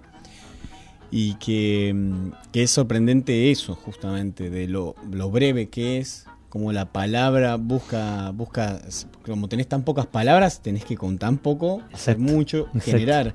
y 1.10 1.36
que, 1.36 1.92
mm, 1.94 2.32
que 2.52 2.64
es 2.64 2.72
sorprendente 2.72 3.52
eso, 3.52 3.76
justamente, 3.76 4.50
de 4.50 4.68
lo, 4.68 4.96
lo 5.12 5.30
breve 5.32 5.70
que 5.70 5.98
es, 5.98 6.26
como 6.50 6.72
la 6.72 6.86
palabra 6.92 7.56
busca, 7.56 8.32
busca, 8.32 8.82
como 9.26 9.48
tenés 9.48 9.68
tan 9.68 9.84
pocas 9.84 10.06
palabras, 10.06 10.62
tenés 10.62 10.86
que 10.86 10.98
con 10.98 11.18
tan 11.18 11.38
poco 11.38 11.82
hacer 11.94 12.16
Exacto, 12.16 12.34
mucho, 12.34 12.58
exacto. 12.68 12.92
generar. 12.92 13.34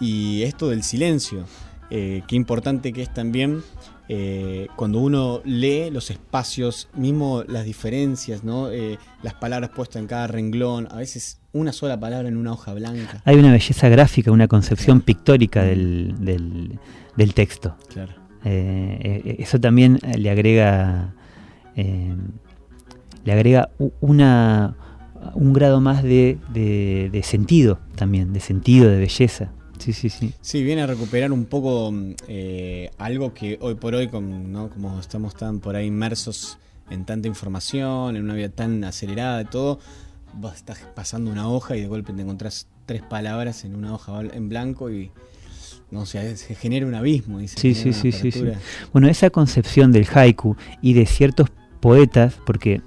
Y 0.00 0.42
esto 0.42 0.68
del 0.68 0.82
silencio, 0.82 1.44
eh, 1.90 2.22
qué 2.26 2.36
importante 2.36 2.92
que 2.92 3.02
es 3.02 3.12
también 3.14 3.62
eh, 4.08 4.66
cuando 4.76 4.98
uno 5.00 5.40
lee 5.44 5.90
los 5.90 6.10
espacios, 6.10 6.88
mismo 6.94 7.42
las 7.48 7.64
diferencias, 7.64 8.44
¿no? 8.44 8.70
Eh, 8.70 8.98
las 9.22 9.34
palabras 9.34 9.70
puestas 9.70 10.00
en 10.02 10.06
cada 10.08 10.26
renglón, 10.26 10.88
a 10.90 10.96
veces 10.96 11.40
una 11.52 11.72
sola 11.72 11.98
palabra 11.98 12.28
en 12.28 12.36
una 12.36 12.52
hoja 12.52 12.74
blanca. 12.74 13.22
Hay 13.24 13.36
una 13.36 13.52
belleza 13.52 13.88
gráfica, 13.88 14.30
una 14.32 14.48
concepción 14.48 15.00
pictórica 15.00 15.62
del, 15.62 16.14
del- 16.18 16.78
del 17.16 17.32
texto. 17.34 17.76
Claro. 17.88 18.12
Eso 18.44 19.58
también 19.58 19.98
le 20.18 20.28
agrega 20.30 21.14
le 21.76 23.32
agrega 23.32 23.70
una 24.00 24.76
un 25.34 25.52
grado 25.54 25.80
más 25.80 26.02
de, 26.02 26.38
de- 26.52 27.08
de 27.10 27.22
sentido 27.22 27.78
también, 27.96 28.34
de 28.34 28.40
sentido, 28.40 28.90
de 28.90 28.98
belleza. 28.98 29.52
Sí, 29.78 29.92
sí, 29.92 30.08
sí. 30.08 30.32
Sí, 30.40 30.62
viene 30.62 30.82
a 30.82 30.86
recuperar 30.86 31.32
un 31.32 31.44
poco 31.44 31.90
mm, 31.92 32.14
eh, 32.28 32.90
algo 32.98 33.34
que 33.34 33.58
hoy 33.60 33.74
por 33.74 33.94
hoy, 33.94 34.08
con, 34.08 34.52
¿no? 34.52 34.70
como 34.70 34.98
estamos 34.98 35.34
tan 35.34 35.60
por 35.60 35.76
ahí 35.76 35.86
inmersos 35.86 36.58
en 36.90 37.04
tanta 37.04 37.28
información, 37.28 38.16
en 38.16 38.24
una 38.24 38.34
vida 38.34 38.48
tan 38.48 38.84
acelerada 38.84 39.42
y 39.42 39.46
todo, 39.46 39.78
vos 40.34 40.54
estás 40.54 40.78
pasando 40.94 41.30
una 41.30 41.48
hoja 41.48 41.76
y 41.76 41.80
de 41.80 41.86
golpe 41.86 42.12
te 42.12 42.22
encontrás 42.22 42.66
tres 42.86 43.02
palabras 43.02 43.64
en 43.64 43.74
una 43.74 43.94
hoja 43.94 44.20
en 44.20 44.48
blanco 44.48 44.90
y 44.90 45.10
no 45.90 46.06
sé, 46.06 46.36
se 46.36 46.54
genera 46.54 46.86
un 46.86 46.94
abismo. 46.94 47.40
y 47.40 47.48
se 47.48 47.58
Sí, 47.58 47.74
sí, 47.74 47.92
sí, 47.92 48.12
sí, 48.12 48.32
sí. 48.32 48.44
Bueno, 48.92 49.08
esa 49.08 49.30
concepción 49.30 49.92
del 49.92 50.06
haiku 50.12 50.56
y 50.82 50.94
de 50.94 51.06
ciertos 51.06 51.50
poetas, 51.80 52.34
porque 52.44 52.80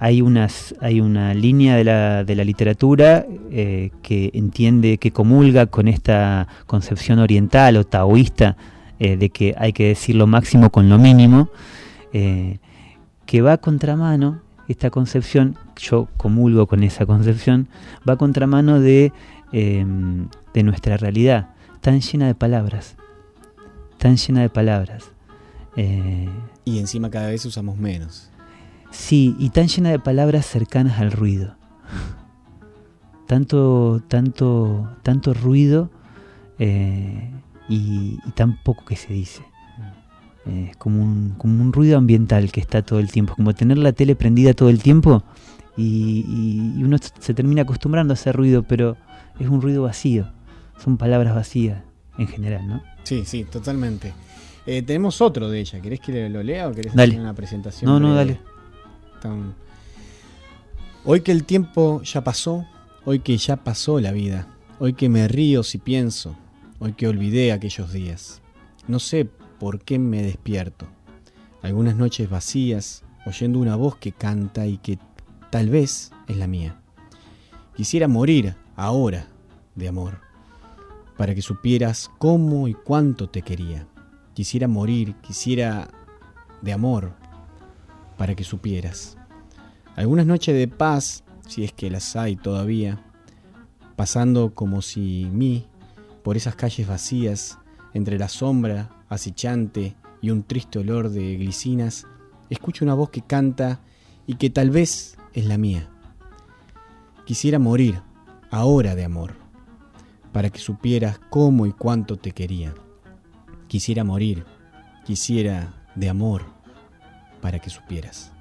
hay, 0.00 0.22
unas, 0.22 0.74
hay 0.80 1.00
una 1.00 1.34
línea 1.34 1.76
de 1.76 1.84
la, 1.84 2.24
de 2.24 2.34
la 2.34 2.42
literatura 2.42 3.26
eh, 3.50 3.90
que 4.02 4.30
entiende, 4.32 4.96
que 4.96 5.12
comulga 5.12 5.66
con 5.66 5.86
esta 5.88 6.48
concepción 6.66 7.18
oriental 7.18 7.76
o 7.76 7.84
taoísta 7.84 8.56
eh, 8.98 9.18
de 9.18 9.28
que 9.28 9.54
hay 9.58 9.74
que 9.74 9.88
decir 9.88 10.16
lo 10.16 10.26
máximo 10.26 10.70
con 10.70 10.88
lo 10.88 10.98
mínimo, 10.98 11.50
eh, 12.14 12.58
que 13.26 13.42
va 13.42 13.54
a 13.54 13.58
contramano, 13.58 14.40
esta 14.68 14.88
concepción, 14.88 15.56
yo 15.76 16.08
comulgo 16.16 16.66
con 16.66 16.82
esa 16.82 17.04
concepción, 17.04 17.68
va 18.08 18.14
a 18.14 18.16
contramano 18.16 18.80
de, 18.80 19.12
eh, 19.52 19.86
de 20.54 20.62
nuestra 20.62 20.96
realidad, 20.96 21.50
tan 21.82 22.00
llena 22.00 22.26
de 22.26 22.34
palabras, 22.34 22.96
tan 23.98 24.16
llena 24.16 24.40
de 24.40 24.48
palabras. 24.48 25.10
Y 25.76 26.78
encima 26.78 27.10
cada 27.10 27.28
vez 27.28 27.44
usamos 27.44 27.78
menos. 27.78 28.29
Sí, 28.90 29.36
y 29.38 29.50
tan 29.50 29.68
llena 29.68 29.90
de 29.90 29.98
palabras 29.98 30.46
cercanas 30.46 30.98
al 31.00 31.12
ruido. 31.12 31.56
Tanto, 33.26 34.02
tanto, 34.08 34.88
tanto 35.02 35.34
ruido 35.34 35.90
eh, 36.58 37.30
y, 37.68 38.18
y 38.26 38.30
tan 38.34 38.60
poco 38.62 38.84
que 38.84 38.96
se 38.96 39.12
dice. 39.12 39.42
Eh, 40.46 40.68
Es 40.70 40.76
como 40.76 41.02
un, 41.02 41.34
como 41.38 41.62
un 41.62 41.72
ruido 41.72 41.96
ambiental 41.96 42.50
que 42.50 42.60
está 42.60 42.82
todo 42.82 42.98
el 42.98 43.10
tiempo, 43.12 43.34
como 43.36 43.54
tener 43.54 43.78
la 43.78 43.92
tele 43.92 44.16
prendida 44.16 44.52
todo 44.54 44.68
el 44.68 44.82
tiempo 44.82 45.22
y, 45.76 46.24
y- 46.28 46.80
y 46.80 46.82
uno 46.82 46.96
se 46.98 47.32
termina 47.34 47.62
acostumbrando 47.62 48.12
a 48.12 48.16
ese 48.16 48.32
ruido, 48.32 48.64
pero 48.64 48.96
es 49.38 49.48
un 49.48 49.60
ruido 49.62 49.82
vacío, 49.84 50.26
son 50.82 50.96
palabras 50.96 51.34
vacías 51.34 51.82
en 52.18 52.26
general, 52.26 52.66
¿no? 52.66 52.82
Sí, 53.04 53.22
sí, 53.24 53.44
totalmente. 53.44 54.12
Eh, 54.66 54.82
tenemos 54.82 55.20
otro 55.20 55.48
de 55.48 55.60
ella. 55.60 55.80
¿Querés 55.80 56.00
que 56.00 56.28
lo 56.28 56.42
lea 56.42 56.68
o 56.68 56.72
querés 56.72 56.94
Dale. 56.94 57.12
hacer 57.12 57.20
una 57.22 57.34
presentación? 57.34 57.90
No, 57.90 57.98
no, 58.00 58.14
dale. 58.14 58.38
Hoy 61.04 61.20
que 61.22 61.32
el 61.32 61.44
tiempo 61.44 62.02
ya 62.02 62.22
pasó, 62.22 62.66
hoy 63.04 63.20
que 63.20 63.36
ya 63.36 63.56
pasó 63.56 64.00
la 64.00 64.12
vida, 64.12 64.48
hoy 64.78 64.94
que 64.94 65.08
me 65.08 65.28
río 65.28 65.62
si 65.62 65.78
pienso, 65.78 66.36
hoy 66.78 66.92
que 66.92 67.08
olvidé 67.08 67.52
aquellos 67.52 67.92
días. 67.92 68.40
No 68.88 68.98
sé 68.98 69.28
por 69.58 69.80
qué 69.80 69.98
me 69.98 70.22
despierto. 70.22 70.86
Algunas 71.62 71.96
noches 71.96 72.30
vacías, 72.30 73.04
oyendo 73.26 73.58
una 73.58 73.76
voz 73.76 73.96
que 73.96 74.12
canta 74.12 74.66
y 74.66 74.78
que 74.78 74.98
tal 75.50 75.68
vez 75.68 76.12
es 76.26 76.36
la 76.36 76.46
mía. 76.46 76.80
Quisiera 77.76 78.08
morir 78.08 78.56
ahora 78.76 79.26
de 79.74 79.88
amor, 79.88 80.20
para 81.16 81.34
que 81.34 81.42
supieras 81.42 82.10
cómo 82.18 82.68
y 82.68 82.74
cuánto 82.74 83.28
te 83.28 83.42
quería. 83.42 83.86
Quisiera 84.34 84.68
morir, 84.68 85.14
quisiera 85.16 85.88
de 86.62 86.72
amor, 86.72 87.19
para 88.20 88.34
que 88.34 88.44
supieras. 88.44 89.16
Algunas 89.96 90.26
noches 90.26 90.54
de 90.54 90.68
paz, 90.68 91.24
si 91.48 91.64
es 91.64 91.72
que 91.72 91.88
las 91.88 92.16
hay 92.16 92.36
todavía, 92.36 93.02
pasando 93.96 94.52
como 94.52 94.82
si 94.82 95.26
mí, 95.32 95.66
por 96.22 96.36
esas 96.36 96.54
calles 96.54 96.86
vacías, 96.86 97.56
entre 97.94 98.18
la 98.18 98.28
sombra 98.28 98.90
acechante 99.08 99.96
y 100.20 100.28
un 100.28 100.42
triste 100.42 100.80
olor 100.80 101.08
de 101.08 101.38
glicinas, 101.38 102.06
escucho 102.50 102.84
una 102.84 102.92
voz 102.92 103.08
que 103.08 103.22
canta 103.22 103.80
y 104.26 104.34
que 104.34 104.50
tal 104.50 104.68
vez 104.68 105.16
es 105.32 105.46
la 105.46 105.56
mía. 105.56 105.88
Quisiera 107.24 107.58
morir 107.58 108.02
ahora 108.50 108.94
de 108.96 109.06
amor, 109.06 109.32
para 110.30 110.50
que 110.50 110.58
supieras 110.58 111.18
cómo 111.30 111.64
y 111.64 111.72
cuánto 111.72 112.18
te 112.18 112.32
quería. 112.32 112.74
Quisiera 113.66 114.04
morir, 114.04 114.44
quisiera 115.06 115.72
de 115.94 116.10
amor, 116.10 116.59
para 117.40 117.58
que 117.58 117.70
supieras. 117.70 118.32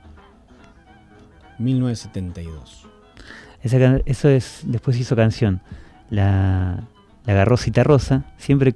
1972. 1.57 2.87
eso 4.05 4.29
es, 4.29 4.61
después 4.65 4.97
hizo 4.97 5.15
canción. 5.15 5.61
La, 6.09 6.83
la 7.25 7.33
agarró 7.33 7.57
Cita 7.57 7.83
Rosa, 7.83 8.25
siempre 8.37 8.75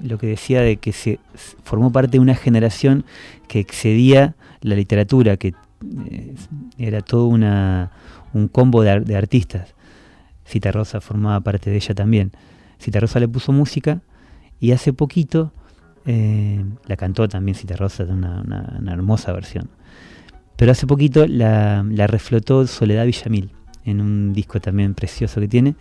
lo 0.00 0.18
que 0.18 0.26
decía 0.26 0.60
de 0.60 0.76
que 0.76 0.92
se 0.92 1.18
formó 1.62 1.90
parte 1.92 2.12
de 2.12 2.20
una 2.20 2.34
generación 2.34 3.04
que 3.48 3.60
excedía 3.60 4.34
la 4.60 4.74
literatura, 4.74 5.36
que 5.36 5.54
eh, 6.10 6.34
era 6.78 7.00
todo 7.00 7.26
una, 7.26 7.90
un 8.32 8.48
combo 8.48 8.82
de, 8.82 9.16
artistas. 9.16 9.74
Cita 10.44 10.72
Rosa 10.72 11.00
formaba 11.00 11.40
parte 11.40 11.70
de 11.70 11.76
ella 11.76 11.94
también. 11.94 12.32
Cita 12.78 13.00
Rosa 13.00 13.20
le 13.20 13.28
puso 13.28 13.52
música 13.52 14.02
y 14.60 14.72
hace 14.72 14.92
poquito 14.92 15.52
eh, 16.06 16.64
la 16.86 16.96
cantó 16.96 17.28
también 17.28 17.54
Cita 17.54 17.76
Rosa, 17.76 18.04
una, 18.04 18.42
una, 18.42 18.92
hermosa 18.92 19.32
versión. 19.32 19.68
Pero 20.56 20.72
hace 20.72 20.86
poquito 20.86 21.26
la, 21.26 21.84
la 21.88 22.06
reflotó 22.06 22.66
Soledad 22.66 23.06
Villamil 23.06 23.50
en 23.84 24.00
un 24.00 24.32
disco 24.32 24.60
también 24.60 24.94
precioso 24.94 25.40
que 25.40 25.48
tiene 25.48 25.74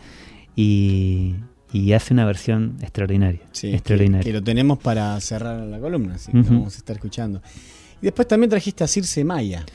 y, 0.55 1.35
y 1.73 1.93
hace 1.93 2.13
una 2.13 2.25
versión 2.25 2.77
extraordinaria. 2.81 3.41
extraordinaria. 3.63 4.23
Que, 4.23 4.33
lo 4.33 4.43
tenemos 4.43 4.77
para 4.77 5.19
cerrar 5.19 5.59
la 5.65 5.79
columna, 5.79 6.15
así 6.15 6.31
vamos 6.33 6.75
a 6.75 6.77
estar 6.77 6.95
escuchando. 6.95 7.41
Y 8.01 8.05
después 8.05 8.27
también 8.27 8.49
trajiste 8.49 8.83
a 8.83 8.87
Circe 8.87 9.23
Maya. 9.23 9.65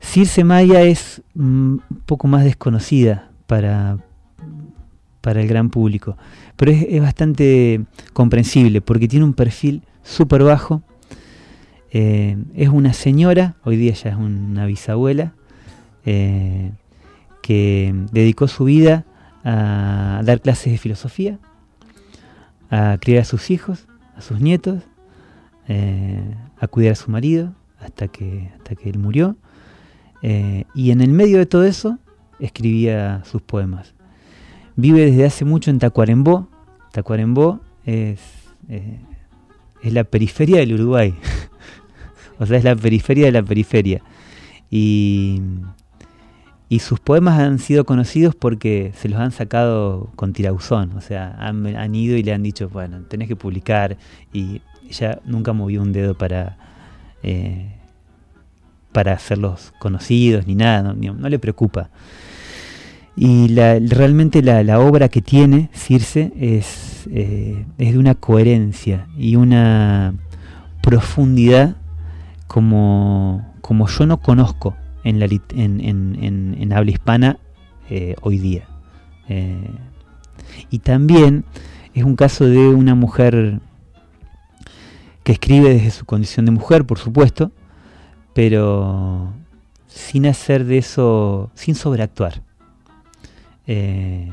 Circe 0.00 0.44
Maya 0.44 0.82
es 0.82 1.22
un 1.34 1.82
poco 2.06 2.26
más 2.26 2.44
desconocida 2.44 3.30
para, 3.46 3.98
para 5.20 5.40
el 5.40 5.48
gran 5.48 5.70
público, 5.70 6.16
pero 6.56 6.72
es, 6.72 7.00
bastante 7.00 7.84
comprensible 8.12 8.80
porque 8.80 9.08
tiene 9.08 9.24
un 9.24 9.34
perfil 9.34 9.82
súper 10.02 10.42
bajo. 10.42 10.82
Eh, 11.92 12.36
es 12.54 12.68
una 12.68 12.92
señora, 12.92 13.56
hoy 13.64 13.76
día 13.76 13.92
ya 13.92 14.10
es 14.10 14.16
una 14.16 14.66
bisabuela, 14.66 15.34
eh, 16.04 16.72
que 17.42 17.94
dedicó 18.12 18.48
su 18.48 18.64
vida 18.64 19.04
a 19.44 20.22
dar 20.24 20.40
clases 20.40 20.72
de 20.72 20.78
filosofía, 20.78 21.38
a 22.70 22.98
criar 23.00 23.22
a 23.22 23.24
sus 23.24 23.50
hijos, 23.50 23.88
a 24.16 24.20
sus 24.20 24.40
nietos, 24.40 24.82
eh, 25.68 26.34
a 26.58 26.68
cuidar 26.68 26.92
a 26.92 26.96
su 26.96 27.10
marido 27.10 27.54
hasta 27.80 28.08
que, 28.08 28.50
hasta 28.56 28.74
que 28.74 28.90
él 28.90 28.98
murió. 28.98 29.36
Y 30.22 30.90
en 30.90 31.00
el 31.00 31.10
medio 31.12 31.38
de 31.38 31.46
todo 31.46 31.64
eso 31.64 31.98
escribía 32.38 33.22
sus 33.24 33.40
poemas. 33.40 33.94
Vive 34.80 35.06
desde 35.06 35.24
hace 35.24 35.44
mucho 35.44 35.70
en 35.70 35.78
Tacuarembó. 35.78 36.48
Tacuarembó 36.92 37.60
es, 37.84 38.20
eh, 38.68 38.98
es 39.82 39.92
la 39.92 40.04
periferia 40.04 40.58
del 40.58 40.74
Uruguay. 40.74 41.14
o 42.38 42.46
sea, 42.46 42.58
es 42.58 42.64
la 42.64 42.76
periferia 42.76 43.26
de 43.26 43.32
la 43.32 43.42
periferia. 43.42 44.02
Y 44.70 45.40
y 46.70 46.78
sus 46.78 47.00
poemas 47.00 47.40
han 47.40 47.58
sido 47.58 47.84
conocidos 47.84 48.36
porque 48.36 48.92
se 48.94 49.08
los 49.08 49.18
han 49.18 49.32
sacado 49.32 50.08
con 50.14 50.32
tirauzón, 50.32 50.92
o 50.96 51.00
sea, 51.00 51.34
han, 51.36 51.94
ido 51.96 52.16
y 52.16 52.22
le 52.22 52.32
han 52.32 52.44
dicho, 52.44 52.68
bueno, 52.68 53.02
tenés 53.08 53.26
que 53.26 53.34
publicar, 53.34 53.96
y 54.32 54.62
ella 54.88 55.18
nunca 55.24 55.52
movió 55.52 55.82
un 55.82 55.92
dedo 55.92 56.14
para, 56.16 56.56
eh, 57.24 57.74
para 58.92 59.14
hacerlos 59.14 59.72
conocidos 59.80 60.46
ni 60.46 60.54
nada, 60.54 60.94
no, 60.94 61.28
le 61.28 61.38
preocupa. 61.40 61.90
Y 63.16 63.48
realmente 63.54 64.42
la, 64.42 64.80
obra 64.80 65.08
que 65.08 65.20
tiene 65.20 65.68
Circe 65.74 66.32
es, 66.38 67.06
eh, 67.10 67.66
es 67.76 67.92
de 67.92 67.98
una 67.98 68.14
coherencia 68.14 69.08
y 69.16 69.36
una 69.36 70.14
profundidad 70.82 71.76
como, 72.46 73.54
como 73.60 73.88
yo 73.88 74.06
no 74.06 74.20
conozco 74.20 74.76
en, 75.04 75.20
la, 75.20 75.28
en, 75.54 76.72
habla 76.72 76.90
hispana 76.90 77.38
eh, 77.88 78.14
hoy 78.22 78.38
día. 78.38 78.66
Eh, 79.28 79.70
y 80.70 80.78
también 80.78 81.44
es 81.94 82.04
un 82.04 82.16
caso 82.16 82.46
de 82.46 82.68
una 82.68 82.94
mujer 82.94 83.60
que 85.24 85.32
escribe 85.32 85.70
desde 85.70 85.90
su 85.90 86.04
condición 86.06 86.46
de 86.46 86.52
mujer, 86.52 86.86
por 86.86 86.98
supuesto, 86.98 87.52
pero 88.34 89.32
sin 89.86 90.26
hacer 90.26 90.64
de 90.64 90.78
eso, 90.78 91.50
sin 91.54 91.74
sobreactuar. 91.74 92.42
Eh, 93.66 94.30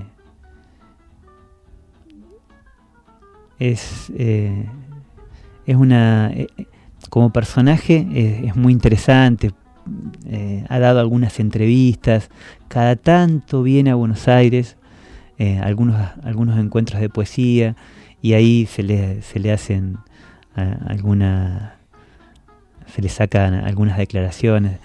es, 3.59 4.11
es 4.15 5.75
una 5.75 6.31
como 7.09 7.31
personaje 7.31 8.07
es, 8.45 8.55
muy 8.55 8.73
interesante 8.73 9.51
eh, 10.29 10.65
ha 10.67 10.79
dado 10.79 10.99
algunas 10.99 11.39
entrevistas, 11.39 12.29
cada 12.67 12.95
tanto 12.95 13.63
viene 13.63 13.91
a 13.91 13.95
Buenos 13.95 14.27
Aires, 14.27 14.75
eh, 15.37 15.59
algunos, 15.59 15.95
algunos 16.23 16.57
encuentros 16.59 16.99
de 16.99 17.09
poesía, 17.09 17.75
y 18.21 18.33
ahí 18.33 18.65
se 18.65 18.83
le, 18.83 19.21
se 19.21 19.39
le 19.39 19.51
hacen 19.51 19.97
eh, 20.57 20.77
alguna 20.87 21.75
se 22.93 23.01
le 23.01 23.09
sacan 23.09 23.53
algunas 23.53 23.97
declaraciones. 23.97 24.79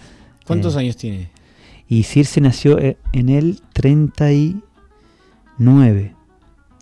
¿Cuántos 0.44 0.76
años 0.76 0.96
tiene? 0.96 1.30
Y 1.92 2.04
Circe 2.04 2.40
nació 2.40 2.78
en 2.80 3.28
el 3.28 3.60
39. 3.74 6.14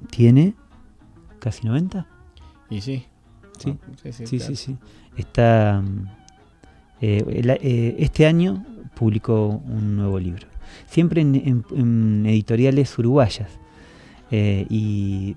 ¿Tiene 0.09 0.55
casi 1.41 1.67
90? 1.67 2.07
Y 2.71 2.81
sí. 2.81 3.03
Sí, 3.59 3.77
ah, 3.77 3.79
sí, 4.13 4.39
sí, 4.39 4.55
sí, 4.55 4.77
Está 5.17 5.83
mm, 5.85 6.07
eh, 7.01 7.59
eh, 7.61 7.97
este 7.99 8.25
año 8.25 8.65
publicó 8.95 9.49
un 9.49 9.97
nuevo 9.97 10.21
libro, 10.21 10.47
siempre 10.87 11.23
en, 11.23 12.25
editoriales 12.29 12.97
uruguayas. 12.97 13.51
Eh, 14.31 14.65
y 14.71 15.35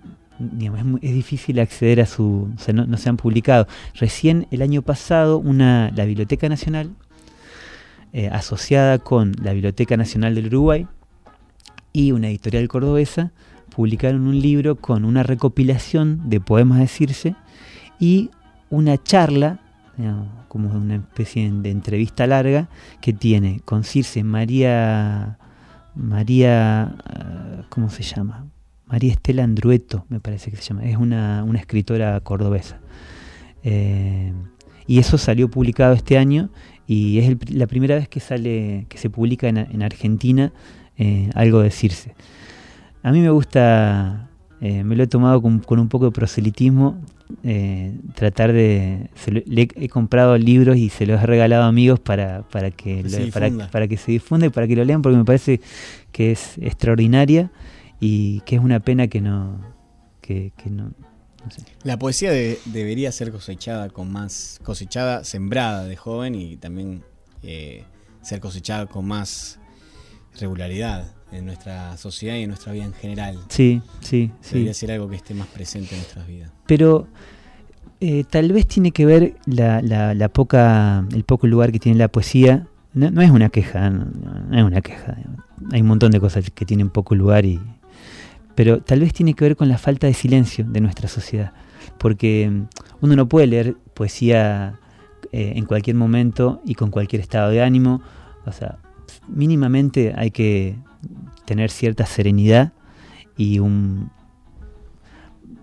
es, 1.02 1.14
difícil 1.16 1.60
acceder 1.60 2.00
a 2.00 2.06
su... 2.06 2.48
no, 2.72 2.98
se 2.98 3.10
han 3.10 3.18
publicado. 3.18 3.66
Recién 3.96 4.46
el 4.52 4.62
año 4.62 4.84
pasado 4.84 5.40
una, 5.40 5.90
la 5.96 6.06
Biblioteca 6.06 6.48
Nacional, 6.48 6.92
asociada 8.32 9.00
con 9.00 9.34
la 9.42 9.54
Biblioteca 9.54 9.98
Nacional 9.98 10.36
del 10.36 10.48
Uruguay 10.48 10.88
y 11.94 12.12
una 12.12 12.28
editorial 12.30 12.68
cordobesa, 12.68 13.32
publicaron 13.76 14.28
un 14.28 14.40
libro 14.40 14.76
con 14.76 15.06
una 15.06 15.24
recopilación 15.24 16.30
de 16.30 16.40
poemas 16.40 16.80
de 16.80 16.88
Circe 16.88 17.36
y 18.00 18.30
una 18.70 19.02
charla 19.02 19.60
como 20.48 20.72
una 20.72 20.96
especie 20.96 21.52
de 21.52 21.72
entrevista 21.72 22.26
larga 22.28 22.68
que 23.02 23.14
tiene 23.14 23.62
con 23.66 23.84
Circe 23.84 24.24
María, 24.24 25.38
María, 25.96 26.96
ah, 27.06 27.66
¿cómo 27.70 27.90
se 27.90 28.04
llama? 28.04 28.48
María 28.88 29.14
Estela 29.14 29.44
Andrueto, 29.44 30.06
me 30.10 30.20
parece 30.20 30.52
que 30.52 30.58
se 30.58 30.64
llama, 30.64 30.84
es 30.86 30.98
una, 30.98 31.46
escritora 31.56 32.20
cordobesa. 32.22 32.80
Eh, 33.64 34.34
y 34.86 35.00
eso 35.00 35.18
salió 35.18 35.50
publicado 35.50 35.94
este 35.94 36.18
año 36.18 36.50
y 36.94 37.20
es 37.20 37.52
la 37.52 37.66
primera 37.66 37.96
vez 37.96 38.08
que 38.08 38.20
sale, 38.20 38.86
que 38.88 39.00
se 39.00 39.10
publica 39.10 39.48
en, 39.48 39.82
Argentina 39.82 40.54
eh, 40.98 41.30
algo 41.34 41.62
de 41.62 41.72
Circe. 41.72 42.14
A 43.02 43.12
mí 43.12 43.20
me 43.20 43.32
gusta, 43.32 44.30
eh, 44.62 44.84
me 44.84 44.96
lo 44.96 45.04
he 45.04 45.08
tomado 45.08 45.42
con, 45.42 45.60
con, 45.60 45.80
un 45.80 45.90
poco 45.90 46.06
de 46.06 46.12
proselitismo, 46.12 47.02
eh, 47.44 47.98
tratar 48.14 48.54
de... 48.54 49.10
le, 49.46 49.68
he 49.76 49.90
comprado 49.90 50.38
libros 50.38 50.78
y 50.78 50.90
se 50.90 51.08
los 51.08 51.20
he 51.22 51.26
regalado 51.26 51.64
a 51.64 51.68
amigos 51.68 52.00
para, 52.00 52.44
para, 52.44 52.70
que, 52.70 53.04
para, 53.72 53.88
que 53.88 53.98
se 53.98 54.12
difunda 54.12 54.46
y 54.46 54.50
para 54.50 54.68
que 54.68 54.76
lo 54.76 54.86
lean 54.86 55.02
porque 55.02 55.18
me 55.18 55.26
parece 55.26 55.62
que 56.12 56.32
es 56.32 56.60
extraordinaria 56.60 57.52
y 58.00 58.42
que 58.42 58.58
es 58.58 58.62
una 58.62 58.80
pena 58.80 59.08
que 59.08 59.22
no... 59.22 59.74
Que, 60.22 60.54
no, 60.70 60.92
La 61.84 61.98
poesía 61.98 62.32
debería 62.32 63.12
ser 63.12 63.32
cosechada 63.32 63.90
con 63.90 64.12
más... 64.12 64.60
cosechada, 64.64 65.24
sembrada 65.24 65.84
de 65.86 65.96
joven 65.96 66.36
y 66.36 66.58
también... 66.58 67.04
Eh, 67.42 67.84
ser 68.24 68.40
cosechada 68.40 68.88
con 68.88 69.06
más 69.06 69.60
regularidad 70.40 71.14
en 71.32 71.46
nuestra 71.46 71.98
sociedad 71.98 72.36
y 72.36 72.44
en 72.44 72.50
nuestra 72.50 72.72
vida 72.72 72.86
en 72.86 72.94
general. 72.94 73.40
Sí, 73.50 73.82
sí, 74.00 74.32
sí. 74.42 74.54
Debería 74.54 74.74
ser 74.74 74.92
algo 74.92 75.10
que 75.10 75.18
esté 75.18 75.34
más 75.34 75.48
presente 75.48 75.94
en 75.96 76.02
nuestras 76.02 76.28
vidas. 76.28 76.52
Pero 76.66 77.08
eh, 78.00 78.24
tal 78.30 78.52
vez 78.52 78.68
tiene 78.68 78.92
que 78.92 79.06
ver 79.06 79.36
la, 79.46 79.82
la, 79.82 80.14
la, 80.14 80.30
poca, 80.30 81.06
el 81.12 81.24
poco 81.24 81.48
lugar 81.48 81.72
que 81.72 81.80
tiene 81.80 81.98
la 81.98 82.08
poesía. 82.08 82.68
No, 82.94 83.12
no 83.12 83.22
es 83.22 83.32
una 83.32 83.50
queja, 83.50 83.90
no, 83.90 84.06
no, 84.06 84.58
es 84.58 84.64
una 84.64 84.82
queja. 84.82 85.18
Hay 85.72 85.82
un 85.82 85.88
montón 85.88 86.12
de 86.12 86.20
cosas 86.20 86.50
que 86.50 86.66
tienen 86.66 86.90
poco 86.90 87.16
lugar 87.16 87.46
y, 87.46 87.60
pero 88.56 88.82
tal 88.82 89.00
vez 89.00 89.14
tiene 89.14 89.34
que 89.34 89.46
ver 89.46 89.56
con 89.56 89.68
la 89.70 89.78
falta 89.78 90.08
de 90.08 90.14
silencio 90.14 90.66
de 90.68 90.82
nuestra 90.82 91.08
sociedad, 91.08 91.54
porque 91.98 92.50
mm, 92.50 92.68
uno 93.02 93.16
no 93.16 93.28
puede 93.28 93.48
leer 93.48 93.76
poesía 93.94 94.80
eh, 95.32 95.54
en 95.56 95.66
cualquier 95.66 95.96
momento 95.96 96.62
y 96.66 96.76
con 96.76 96.92
cualquier 96.92 97.22
estado 97.22 97.50
de 97.50 97.62
ánimo, 97.62 98.02
o 98.46 98.52
sea, 98.52 98.80
mínimamente 99.28 100.14
hay 100.16 100.32
que 100.32 100.78
tener 101.46 101.72
cierta 101.72 102.06
serenidad 102.06 102.74
y 103.38 103.60
un, 103.60 104.12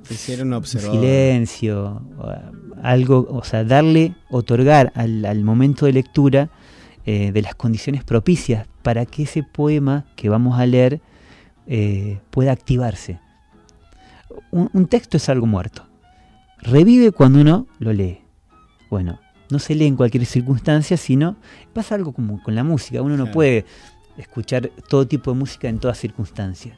un 0.08 0.64
silencio, 0.64 2.02
algo, 2.82 3.28
o 3.30 3.44
sea, 3.44 3.64
darle, 3.64 4.14
otorgar 4.28 4.92
al, 4.94 5.24
al 5.24 5.44
momento 5.44 5.86
de 5.86 5.92
lectura 5.92 6.50
eh, 7.06 7.32
de 7.32 7.42
las 7.42 7.54
condiciones 7.54 8.04
propicias 8.04 8.66
para 8.82 9.06
que 9.06 9.22
ese 9.22 9.42
poema 9.42 10.04
que 10.16 10.28
vamos 10.28 10.58
a 10.58 10.66
leer 10.66 11.00
eh, 11.72 12.18
pueda 12.30 12.50
activarse. 12.50 13.20
Un, 14.50 14.68
un, 14.72 14.88
texto 14.88 15.16
es 15.16 15.28
algo 15.28 15.46
muerto. 15.46 15.86
Revive 16.58 17.12
cuando 17.12 17.40
uno 17.40 17.68
lo 17.78 17.92
lee. 17.92 18.18
Bueno, 18.90 19.20
no 19.50 19.60
se 19.60 19.76
lee 19.76 19.86
en 19.86 19.94
cualquier 19.94 20.26
circunstancia, 20.26 20.96
sino 20.96 21.36
pasa 21.72 21.94
algo 21.94 22.12
como 22.12 22.42
con 22.42 22.56
la 22.56 22.64
música. 22.64 23.00
Uno 23.02 23.16
no 23.16 23.24
claro. 23.24 23.34
puede 23.34 23.64
escuchar 24.18 24.68
todo 24.88 25.06
tipo 25.06 25.30
de 25.30 25.38
música 25.38 25.68
en 25.68 25.78
todas 25.78 25.96
circunstancias. 25.98 26.76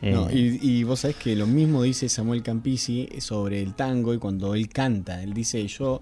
No, 0.00 0.30
y, 0.30 0.60
y, 0.62 0.84
vos 0.84 1.00
sabés 1.00 1.16
que 1.16 1.34
lo 1.36 1.46
mismo 1.46 1.82
dice 1.82 2.08
Samuel 2.08 2.42
Campisi 2.42 3.08
sobre 3.18 3.60
el 3.60 3.74
tango 3.74 4.14
y 4.14 4.18
cuando 4.18 4.54
él 4.54 4.68
canta, 4.68 5.22
él 5.22 5.34
dice, 5.34 5.66
yo 5.66 6.00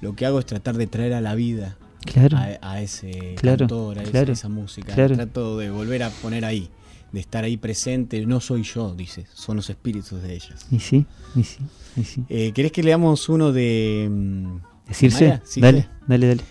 lo 0.00 0.14
que 0.14 0.24
hago 0.24 0.38
es 0.38 0.46
tratar 0.46 0.76
de 0.78 0.86
traer 0.86 1.12
a 1.12 1.20
la 1.20 1.34
vida 1.34 1.76
claro, 2.06 2.38
a, 2.38 2.56
a, 2.62 2.80
ese 2.80 3.34
claro, 3.36 3.58
cantor, 3.58 3.98
a 3.98 4.02
claro, 4.04 4.32
esa, 4.32 4.46
esa 4.46 4.48
música. 4.48 4.94
Trato 4.94 5.58
de 5.58 5.70
volver 5.70 6.04
a 6.04 6.10
poner 6.10 6.46
ahí 6.46 6.70
de 7.14 7.20
estar 7.20 7.44
ahí 7.44 7.56
presente, 7.56 8.26
no 8.26 8.40
soy 8.40 8.64
yo, 8.64 8.94
dice, 8.94 9.26
son 9.32 9.56
los 9.56 9.70
espíritus 9.70 10.20
de 10.20 10.34
ellas. 10.34 10.66
Y 10.70 10.80
sí, 10.80 11.06
y 11.36 11.44
sí, 11.44 11.58
y 11.96 12.04
sí. 12.04 12.24
Eh, 12.28 12.52
¿Querés 12.52 12.72
que 12.72 12.82
leamos 12.82 13.28
uno 13.28 13.52
de... 13.52 14.08
mm, 14.10 14.56
Decirse, 14.88 15.40
Sí, 15.44 15.60
dale, 15.60 15.88
dale, 16.06 16.26
dale. 16.26 16.42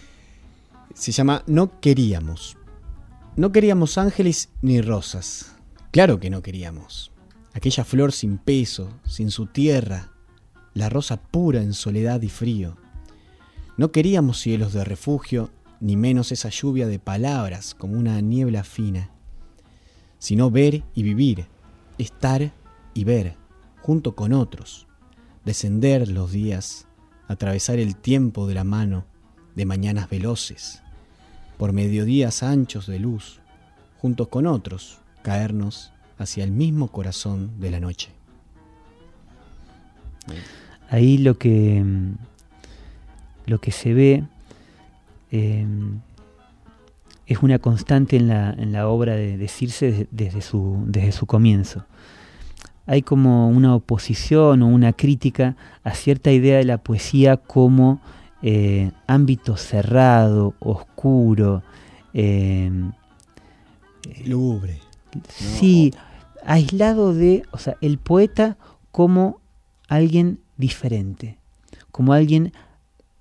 Se 0.95 1.11
llama 1.11 1.43
No 1.47 1.79
queríamos. 1.79 2.57
No 3.35 3.51
queríamos 3.51 3.97
ángeles 3.97 4.49
ni 4.61 4.81
rosas. 4.81 5.51
Claro 5.91 6.19
que 6.19 6.29
no 6.29 6.41
queríamos. 6.41 7.11
Aquella 7.53 7.83
flor 7.83 8.11
sin 8.11 8.37
peso, 8.37 8.89
sin 9.05 9.29
su 9.29 9.45
tierra, 9.47 10.11
la 10.73 10.89
rosa 10.89 11.17
pura 11.17 11.61
en 11.61 11.73
soledad 11.73 12.21
y 12.21 12.29
frío. 12.29 12.77
No 13.77 13.91
queríamos 13.91 14.39
cielos 14.39 14.73
de 14.73 14.83
refugio, 14.83 15.51
ni 15.79 15.95
menos 15.97 16.31
esa 16.31 16.49
lluvia 16.49 16.87
de 16.87 16.99
palabras 16.99 17.75
como 17.75 17.97
una 17.97 18.21
niebla 18.21 18.63
fina, 18.63 19.09
sino 20.23 20.49
ver 20.49 20.83
y 20.95 21.03
vivir, 21.03 21.47
estar 21.97 22.53
y 22.93 23.03
ver, 23.03 23.35
junto 23.81 24.15
con 24.15 24.31
otros, 24.31 24.87
descender 25.43 26.07
los 26.07 26.31
días, 26.31 26.87
atravesar 27.27 27.77
el 27.77 27.97
tiempo 27.97 28.47
de 28.47 28.53
la 28.53 28.63
mano 28.63 29.03
de 29.53 29.65
mañanas 29.65 30.09
veloces, 30.09 30.81
por 31.57 31.73
mediodías 31.73 32.41
anchos 32.41 32.87
de 32.87 32.99
luz, 32.99 33.41
juntos 33.97 34.29
con 34.29 34.47
otros, 34.47 34.99
caernos 35.23 35.91
hacia 36.17 36.45
el 36.45 36.51
mismo 36.51 36.87
corazón 36.87 37.59
de 37.59 37.71
la 37.71 37.81
noche. 37.81 38.09
Ahí 40.89 41.17
lo 41.17 41.37
que 41.37 41.83
lo 43.45 43.59
que 43.59 43.71
se 43.71 43.93
ve 43.93 44.23
eh, 45.31 45.67
es 47.33 47.43
una 47.43 47.59
constante 47.59 48.15
en 48.15 48.27
la, 48.27 48.51
en 48.51 48.71
la 48.71 48.87
obra 48.87 49.15
de, 49.15 49.37
de 49.37 49.47
Circe 49.47 49.91
desde, 49.91 50.07
desde, 50.11 50.41
su, 50.41 50.83
desde 50.87 51.11
su 51.11 51.25
comienzo. 51.25 51.85
Hay 52.85 53.01
como 53.01 53.49
una 53.49 53.75
oposición 53.75 54.61
o 54.61 54.67
una 54.67 54.93
crítica 54.93 55.55
a 55.83 55.93
cierta 55.93 56.31
idea 56.31 56.57
de 56.57 56.65
la 56.65 56.77
poesía 56.79 57.37
como 57.37 58.01
eh, 58.41 58.91
ámbito 59.07 59.55
cerrado, 59.55 60.53
oscuro, 60.59 61.63
eh, 62.13 62.69
lúgubre. 64.25 64.79
Sí, 65.29 65.93
aislado 66.45 67.13
de, 67.13 67.43
o 67.51 67.57
sea, 67.57 67.77
el 67.81 67.99
poeta 67.99 68.57
como 68.91 69.39
alguien 69.87 70.39
diferente, 70.57 71.37
como 71.91 72.13
alguien 72.13 72.51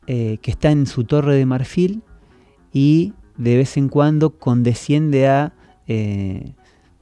eh, 0.06 0.38
que 0.42 0.50
está 0.50 0.70
en 0.70 0.86
su 0.86 1.04
torre 1.04 1.36
de 1.36 1.46
marfil 1.46 2.02
y 2.72 3.12
de 3.42 3.56
vez 3.56 3.76
en 3.76 3.88
cuando 3.88 4.38
condesciende 4.38 5.26
a 5.26 5.52
eh, 5.88 6.52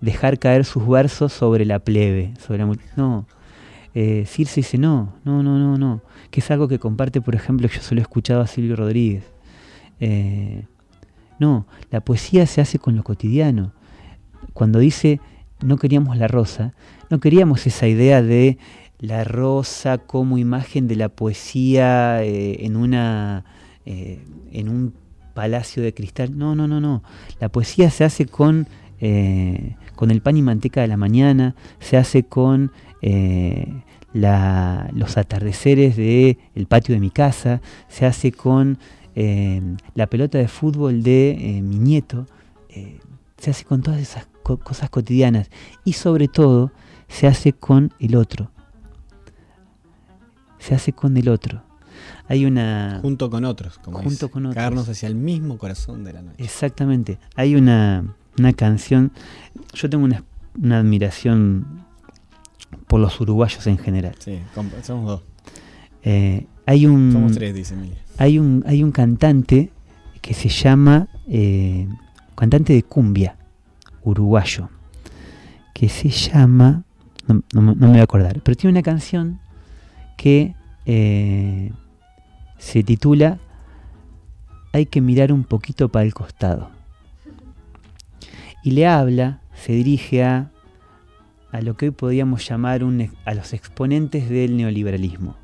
dejar 0.01 0.39
caer 0.39 0.65
sus 0.65 0.89
versos 0.89 1.35
sobre 1.35 1.67
la 1.67 1.81
plebe, 1.81 2.33
sobre 2.39 2.65
la 2.65 2.77
no. 2.97 3.27
Eh, 3.95 4.25
Circe 4.27 4.61
dice 4.61 4.79
no, 4.79 5.13
no, 5.25 5.43
no, 5.43 5.59
no, 5.59 5.77
no, 5.77 6.01
que 6.31 6.41
es 6.41 6.51
algo 6.51 6.67
que 6.67 6.79
comparte, 6.79 7.21
por 7.21 7.35
ejemplo, 7.35 7.69
yo 7.69 7.83
solo 7.83 8.01
he 8.01 8.03
escuchado 8.03 8.41
a 8.41 8.47
Silvio 8.47 8.75
Rodríguez. 8.75 9.25
Eh, 10.01 10.65
no, 11.39 11.67
la 11.91 12.01
poesía 12.01 12.47
se 12.47 12.63
hace 12.63 12.79
con 12.79 12.97
lo 12.97 13.03
cotidiano. 13.03 13.75
Cuando 14.55 14.79
dice 14.79 15.21
no 15.63 15.77
queríamos 15.77 16.17
la 16.17 16.27
rosa, 16.27 16.73
no 17.11 17.21
queríamos 17.21 17.67
esa 17.67 17.87
idea 17.87 18.23
de 18.23 18.57
la 18.99 19.25
rosa 19.25 19.99
como 19.99 20.39
imagen 20.39 20.89
de 20.89 20.97
la 20.97 21.11
poesía 21.11 22.25
eh, 22.25 22.65
en 22.65 22.77
una 22.77 23.45
en 23.85 24.69
un 24.69 24.95
palacio 25.41 25.83
de 25.83 25.95
cristal. 25.95 26.37
No, 26.37 26.55
no, 26.55 26.69
no, 26.69 26.83
no. 26.83 27.03
La 27.41 27.49
poesía 27.49 27.89
se 27.91 28.05
hace 28.05 28.27
con 28.27 28.69
eh, 29.01 29.75
con 29.95 30.11
el 30.11 30.21
pan 30.21 30.37
y 30.37 30.43
manteca 30.43 30.83
de 30.83 30.89
la 30.89 30.99
mañana, 30.99 31.55
se 31.79 31.97
hace 31.97 32.25
con 32.25 32.73
eh, 33.01 33.83
la, 34.13 34.91
los 34.93 35.17
atardeceres 35.17 35.97
del 35.97 36.37
el 36.55 36.67
patio 36.67 36.95
de 36.95 37.01
mi 37.01 37.11
casa, 37.11 37.63
se 37.89 38.05
hace 38.05 38.33
con 38.33 38.77
eh, 39.15 39.63
la 39.95 40.09
pelota 40.09 40.37
de 40.37 40.49
fútbol 40.49 41.03
de 41.03 41.61
mi 41.63 41.79
nieto, 41.79 42.27
se 43.39 43.51
hace 43.51 43.65
con 43.65 43.81
todas 43.81 44.01
esas 44.01 44.29
co 44.43 44.59
cosas 44.59 44.91
cotidianas 44.91 45.49
y 45.85 45.95
sobre 45.95 46.29
todo 46.29 46.71
se 47.09 47.27
hace 47.27 47.55
con 47.55 47.95
el 47.99 48.15
otro. 48.15 48.51
Se 50.59 50.75
hace 50.75 50.93
con 50.93 51.17
el 51.17 51.31
otro. 51.31 51.70
Hay 52.29 52.45
una. 52.45 52.99
Junto 53.03 53.31
con 53.31 53.45
otros, 53.45 53.79
como 53.79 53.99
junto 53.99 54.11
dice, 54.11 54.29
con 54.29 54.47
otros. 54.47 54.55
Caernos 54.55 54.89
hacia 54.89 55.07
el 55.07 55.15
mismo 55.15 55.59
corazón 55.59 56.05
de 56.05 56.13
la 56.13 56.23
noche. 56.23 56.43
Exactamente. 56.43 57.19
Hay 57.35 57.57
una, 57.57 58.15
una 58.39 58.53
canción. 58.53 59.13
Yo 59.75 59.91
tengo 59.91 60.05
una, 60.05 60.25
una, 60.61 60.79
admiración 60.79 61.85
por 62.87 63.01
los 63.01 63.21
uruguayos 63.21 63.67
en 63.67 63.79
general. 63.79 64.15
Sí, 64.19 64.39
somos 64.83 65.07
dos. 65.07 65.23
Eh, 66.03 66.47
hay 66.67 66.87
un. 66.87 67.13
Somos 67.13 67.33
tres, 67.33 67.55
dice 67.55 67.75
Emilia. 67.75 67.99
Hay 68.19 68.39
un, 68.39 68.65
hay 68.67 68.83
un 68.83 68.93
cantante 68.93 69.73
que 70.21 70.35
se 70.35 70.49
llama. 70.49 71.09
Eh, 71.29 71.89
cantante 72.35 72.73
de 72.73 72.83
cumbia 72.83 73.37
uruguayo. 74.03 74.69
Que 75.75 75.89
se 75.89 76.09
llama. 76.09 76.85
No, 77.27 77.43
no, 77.53 77.63
no, 77.63 77.75
me 77.75 77.89
voy 77.89 77.99
a 77.99 78.05
acordar. 78.05 78.41
Pero 78.43 78.57
tiene 78.57 78.73
una 78.73 78.83
canción 78.83 79.41
que 80.17 80.55
eh, 80.87 81.73
se 82.59 82.83
titula 82.83 83.39
Hay 84.73 84.87
que 84.87 85.01
mirar 85.01 85.33
un 85.33 85.45
poquito 85.45 85.89
para 85.89 86.05
el 86.05 86.15
costado. 86.15 86.71
Y 88.63 88.73
le 88.73 88.87
habla, 88.87 89.41
se 89.55 89.73
dirige 89.73 90.23
a, 90.23 90.51
a 91.53 91.61
lo 91.63 91.77
que 91.77 91.87
hoy 91.87 91.91
podríamos 91.93 92.47
llamar 92.47 92.83
a 93.25 93.35
los 93.35 93.53
exponentes 93.53 94.29
del 94.29 94.57
neoliberalismo, 94.57 95.37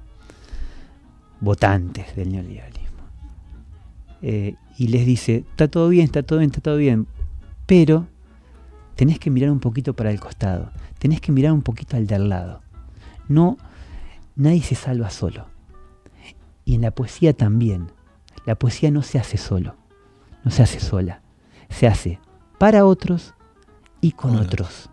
votantes 1.41 2.15
del 2.15 2.33
neoliberalismo. 2.33 2.87
Eh, 4.23 4.55
y 4.79 4.89
les 4.89 5.07
dice, 5.07 5.45
está 5.51 5.69
todo 5.69 5.89
bien, 5.89 6.05
está 6.05 6.23
todo 6.23 6.39
bien, 6.39 6.51
está 6.51 6.61
todo 6.61 6.77
bien, 6.77 7.07
pero 7.67 8.07
tenés 8.95 9.19
que 9.19 9.31
mirar 9.31 9.51
un 9.51 9.61
poquito 9.61 9.95
para 9.95 10.11
el 10.11 10.21
costado, 10.21 10.71
tenés 10.99 11.21
que 11.21 11.33
mirar 11.33 11.53
un 11.53 11.63
poquito 11.63 11.97
al 11.97 12.07
del 12.07 12.29
lado. 12.29 12.61
No, 13.29 13.57
nadie 14.37 14.63
se 14.63 14.75
salva 14.75 15.11
solo. 15.11 15.47
Y 16.65 16.75
en 16.77 16.83
la 16.83 16.91
poesía 16.93 17.33
también. 17.33 17.91
La 18.45 18.55
poesía 18.55 18.93
no 18.93 19.03
se 19.03 19.19
hace 19.19 19.39
solo, 19.39 19.75
no 20.45 20.53
se 20.53 20.63
hace 20.63 20.79
sola, 20.79 21.21
se 21.69 21.89
hace 21.89 22.21
para 22.59 22.87
otros 22.87 23.35
y 24.01 24.13
con 24.13 24.37
otros. 24.37 24.89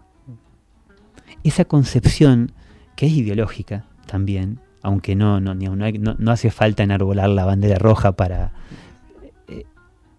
Esa 1.43 1.63
concepción, 1.65 2.51
que 2.95 3.05
es 3.05 3.11
ideológica 3.11 3.85
también, 4.07 4.59
aunque 4.81 5.15
no, 5.15 5.39
no, 5.39 5.53
no, 5.53 5.75
no, 5.75 6.15
no 6.17 6.31
hace 6.31 6.49
falta 6.49 6.81
enarbolar 6.81 7.29
la 7.29 7.45
bandera 7.45 7.77
roja 7.77 8.13
para... 8.13 8.53
Eh, 9.47 9.65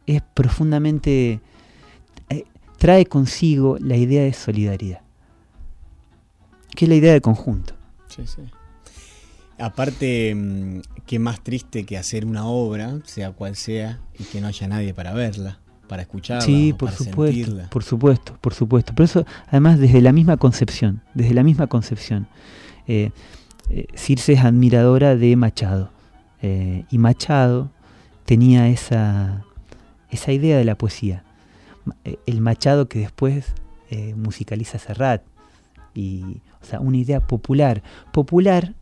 es 0.06 0.22
profundamente... 0.22 1.40
eh, 2.28 2.44
trae 2.78 3.06
consigo 3.06 3.78
la 3.80 3.96
idea 3.96 4.22
de 4.22 4.32
solidaridad, 4.32 5.00
que 6.76 6.84
es 6.84 6.88
la 6.88 6.94
idea 6.94 7.12
de 7.12 7.20
conjunto. 7.20 7.74
Sí, 8.08 8.26
sí. 8.26 8.42
Aparte, 9.58 10.34
mm, 10.34 10.80
qué 11.06 11.18
más 11.18 11.40
triste 11.42 11.84
que 11.84 11.96
hacer 11.96 12.26
una 12.26 12.46
obra, 12.46 12.98
sea 13.04 13.30
cual 13.32 13.56
sea, 13.56 14.00
y 14.18 14.24
que 14.24 14.40
no 14.40 14.48
haya 14.48 14.66
nadie 14.68 14.92
para 14.94 15.12
verla, 15.12 15.60
para 15.88 16.02
escucharla, 16.02 16.42
Sí, 16.44 16.72
por 16.72 16.88
para 16.90 16.96
supuesto, 16.98 17.34
sentirla. 17.36 17.70
por 17.70 17.84
supuesto, 17.84 18.36
por 18.40 18.54
supuesto. 18.54 18.94
Por 18.94 19.04
eso, 19.04 19.24
además, 19.48 19.78
desde 19.78 20.00
la 20.00 20.12
misma 20.12 20.36
concepción, 20.38 21.02
desde 21.14 21.34
la 21.34 21.42
misma 21.44 21.66
concepción, 21.68 22.26
eh, 22.88 23.10
eh, 23.70 23.86
Circe 23.94 24.32
es 24.34 24.40
admiradora 24.40 25.16
de 25.16 25.36
Machado. 25.36 25.90
eh, 26.42 26.84
y 26.90 26.98
Machado 26.98 27.70
tenía 28.26 28.68
esa, 28.68 29.44
esa 30.10 30.32
idea 30.32 30.58
de 30.58 30.64
la 30.64 30.74
poesía. 30.76 31.22
El 32.26 32.40
Machado 32.40 32.88
que 32.88 32.98
después 32.98 33.54
musicaliza 34.16 34.78
Serrat. 34.78 35.22
Y, 35.94 36.40
o 36.60 36.64
sea, 36.66 36.80
una 36.80 36.96
idea 36.96 37.20
popular. 37.20 37.82
Popular, 38.12 38.74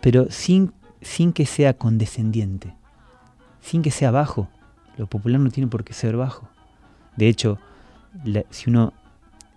pero 0.00 0.26
sin, 0.30 0.72
sin 1.00 1.32
que 1.32 1.46
sea 1.46 1.74
condescendiente. 1.74 2.74
Sin 3.60 3.82
que 3.82 3.90
sea 3.90 4.10
bajo. 4.10 4.48
Lo 4.96 5.06
popular 5.06 5.40
no 5.40 5.50
tiene 5.50 5.68
por 5.68 5.84
qué 5.84 5.92
ser 5.92 6.16
bajo. 6.16 6.48
De 7.16 7.28
hecho, 7.28 7.58
la- 8.24 8.44
si 8.50 8.70
uno 8.70 8.92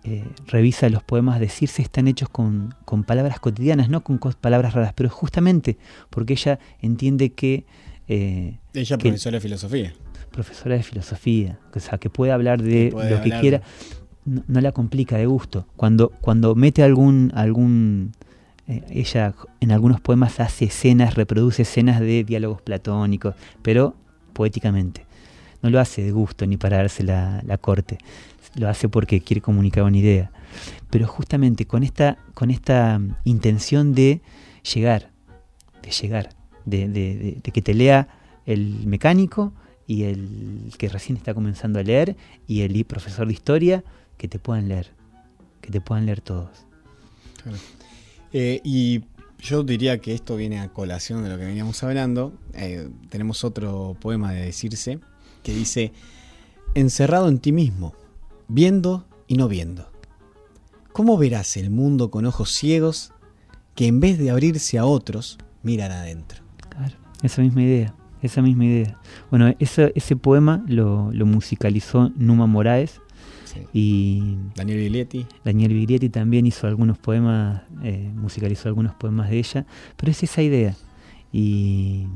eh, 0.06 0.22
revisa 0.46 0.90
los 0.90 1.02
poemas 1.02 1.40
de 1.40 1.48
Circe, 1.48 1.80
están 1.80 2.08
hechos 2.08 2.28
con, 2.28 2.74
con 2.84 3.04
palabras 3.04 3.40
cotidianas, 3.40 3.88
no 3.88 4.02
con 4.04 4.18
palabras 4.18 4.74
raras, 4.74 4.92
pero 4.94 5.08
justamente 5.08 5.78
porque 6.10 6.34
ella 6.34 6.58
entiende 6.80 7.32
que, 7.32 7.64
eh, 8.06 8.58
Ella 8.74 8.98
que- 8.98 9.08
profesora 9.08 9.36
de 9.36 9.40
filosofía. 9.40 9.94
profesora 10.30 10.76
de 10.76 10.82
filosofía, 10.82 11.58
o 11.74 11.80
sea, 11.80 11.96
que 11.96 12.10
puede 12.10 12.32
hablar 12.32 12.60
de 12.62 12.90
puede 12.92 13.10
lo 13.12 13.22
que 13.22 13.30
quiera, 13.40 13.62
no, 14.26 14.42
no 14.46 14.60
la 14.60 14.72
complica 14.72 15.16
de 15.16 15.24
gusto. 15.24 15.66
Cuando, 15.76 16.10
cuando 16.20 16.54
mete 16.54 16.82
algún, 16.82 17.32
algún 17.34 18.12
eh, 18.68 18.82
ella 18.90 19.34
en 19.60 19.72
algunos 19.72 20.00
poemas 20.00 20.40
hace 20.40 20.66
escenas, 20.66 21.14
reproduce 21.14 21.62
escenas 21.62 22.00
de 22.00 22.24
diálogos 22.24 22.62
platónicos, 22.62 23.34
pero 23.62 23.94
poéticamente. 24.32 25.06
No 25.62 25.70
lo 25.70 25.80
hace 25.80 26.02
de 26.02 26.10
gusto 26.12 26.46
ni 26.46 26.56
para 26.56 26.76
darse 26.78 27.02
la, 27.04 27.42
la 27.46 27.56
corte, 27.58 27.98
lo 28.54 28.68
hace 28.68 28.88
porque 28.88 29.20
quiere 29.20 29.40
comunicar 29.40 29.84
una 29.84 29.96
idea. 29.96 30.30
Pero 30.90 31.06
justamente 31.06 31.66
con 31.66 31.82
esta, 31.82 32.18
con 32.34 32.50
esta 32.50 32.98
mm, 32.98 33.16
intención 33.24 33.94
de 33.94 34.20
llegar, 34.74 35.10
de 35.82 35.90
llegar, 35.90 36.28
de, 36.64 36.88
de- 36.88 37.40
que 37.52 37.62
te 37.62 37.74
lea 37.74 38.08
el 38.46 38.86
mecánico 38.86 39.52
y 39.86 40.04
el 40.04 40.70
que 40.78 40.88
recién 40.88 41.16
está 41.16 41.34
comenzando 41.34 41.78
a 41.78 41.82
leer 41.82 42.16
y 42.46 42.60
el 42.62 42.84
profesor 42.84 43.26
de 43.26 43.32
historia, 43.32 43.84
que 44.18 44.28
te 44.28 44.38
puedan 44.38 44.68
leer, 44.68 44.92
que 45.60 45.70
te 45.70 45.80
puedan 45.80 46.06
leer 46.06 46.20
todos. 46.20 46.66
Eh, 48.36 48.60
y 48.64 49.04
yo 49.38 49.62
diría 49.62 49.98
que 49.98 50.12
esto 50.12 50.34
viene 50.34 50.58
a 50.58 50.68
colación 50.68 51.22
de 51.22 51.30
lo 51.30 51.38
que 51.38 51.44
veníamos 51.44 51.84
hablando. 51.84 52.32
Eh, 52.52 52.90
tenemos 53.08 53.44
otro 53.44 53.96
poema 54.00 54.32
de 54.32 54.52
Circe 54.52 54.98
que 55.44 55.54
dice, 55.54 55.92
encerrado 56.74 57.28
en 57.28 57.38
ti 57.38 57.52
mismo, 57.52 57.94
viendo 58.48 59.06
y 59.28 59.36
no 59.36 59.46
viendo. 59.46 59.88
¿Cómo 60.92 61.16
verás 61.16 61.56
el 61.56 61.70
mundo 61.70 62.10
con 62.10 62.26
ojos 62.26 62.50
ciegos 62.50 63.12
que 63.76 63.86
en 63.86 64.00
vez 64.00 64.18
de 64.18 64.30
abrirse 64.30 64.78
a 64.78 64.84
otros, 64.84 65.38
miran 65.62 65.92
adentro? 65.92 66.42
Claro, 66.70 66.96
esa 67.22 67.40
misma 67.40 67.62
idea, 67.62 67.94
esa 68.20 68.42
misma 68.42 68.64
idea. 68.64 69.00
Bueno, 69.30 69.54
ese, 69.60 69.92
ese 69.94 70.16
poema 70.16 70.64
lo, 70.66 71.12
lo 71.12 71.24
musicalizó 71.24 72.10
Numa 72.16 72.48
Moraes 72.48 73.00
Sí. 73.54 73.60
y 73.72 74.36
Daniel 74.54 74.78
Viglietti. 74.78 75.26
Daniel 75.44 75.72
Viglietti 75.72 76.08
también 76.08 76.46
hizo 76.46 76.66
algunos 76.66 76.98
poemas, 76.98 77.62
eh, 77.82 78.10
musicalizó 78.14 78.68
algunos 78.68 78.94
poemas 78.94 79.30
de 79.30 79.38
ella, 79.38 79.66
pero 79.96 80.10
es 80.12 80.22
esa 80.22 80.42
idea. 80.42 80.74
Y 81.32 82.06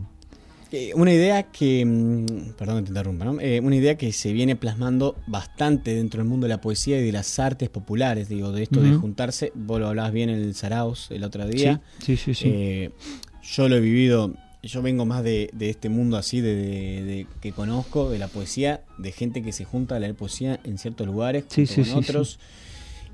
Eh, 0.71 0.93
una 0.95 1.15
idea 1.15 1.45
que, 1.45 1.83
mm, 1.87 2.53
perdón 2.59 2.77
que 2.79 2.83
te 2.83 2.89
interrumpa, 2.91 3.25
¿no? 3.25 3.41
Eh, 3.41 3.59
una 3.61 3.75
idea 3.75 3.97
que 3.97 4.13
se 4.13 4.35
viene 4.35 4.55
plasmando 4.55 5.17
bastante 5.27 5.95
dentro 5.95 6.19
del 6.21 6.29
mundo 6.29 6.45
de 6.47 6.51
la 6.51 6.61
poesía 6.61 7.01
y 7.01 7.05
de 7.07 7.13
las 7.13 7.39
artes 7.39 7.71
populares, 7.71 8.29
digo, 8.29 8.53
de 8.53 8.65
esto 8.65 8.83
de 8.83 8.93
juntarse, 8.93 9.51
vos 9.55 9.81
lo 9.81 9.89
hablabas 9.89 10.13
bien 10.13 10.29
en 10.29 10.41
el 10.41 10.55
Saraos 10.55 11.07
el 11.11 11.25
otro 11.25 11.47
día, 11.47 11.81
sí, 12.01 12.19
sí, 12.19 12.35
sí. 12.35 12.35
sí. 12.35 12.49
Eh, 12.53 12.91
yo 13.43 13.67
lo 13.71 13.77
he 13.77 13.81
vivido, 13.81 14.35
yo 14.63 14.83
vengo 14.83 15.05
más 15.07 15.23
de, 15.23 15.51
de 15.53 15.71
este 15.71 15.89
mundo 15.89 16.17
así, 16.17 16.41
de, 16.41 16.55
de- 16.55 17.05
de- 17.05 17.27
que 17.41 17.53
conozco, 17.53 18.11
de 18.11 18.19
la 18.19 18.29
poesía, 18.29 18.83
de 18.99 19.13
gente 19.13 19.43
que 19.43 19.53
se 19.53 19.65
junta 19.65 19.97
a 19.97 19.99
leer 20.01 20.15
poesía 20.15 20.59
en 20.65 20.79
ciertos 20.79 21.07
lugares 21.07 21.45
Sí, 21.49 21.67
sí, 21.67 21.77
con 21.77 21.85
sí, 21.85 21.93
otros, 21.93 22.39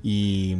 y 0.03 0.55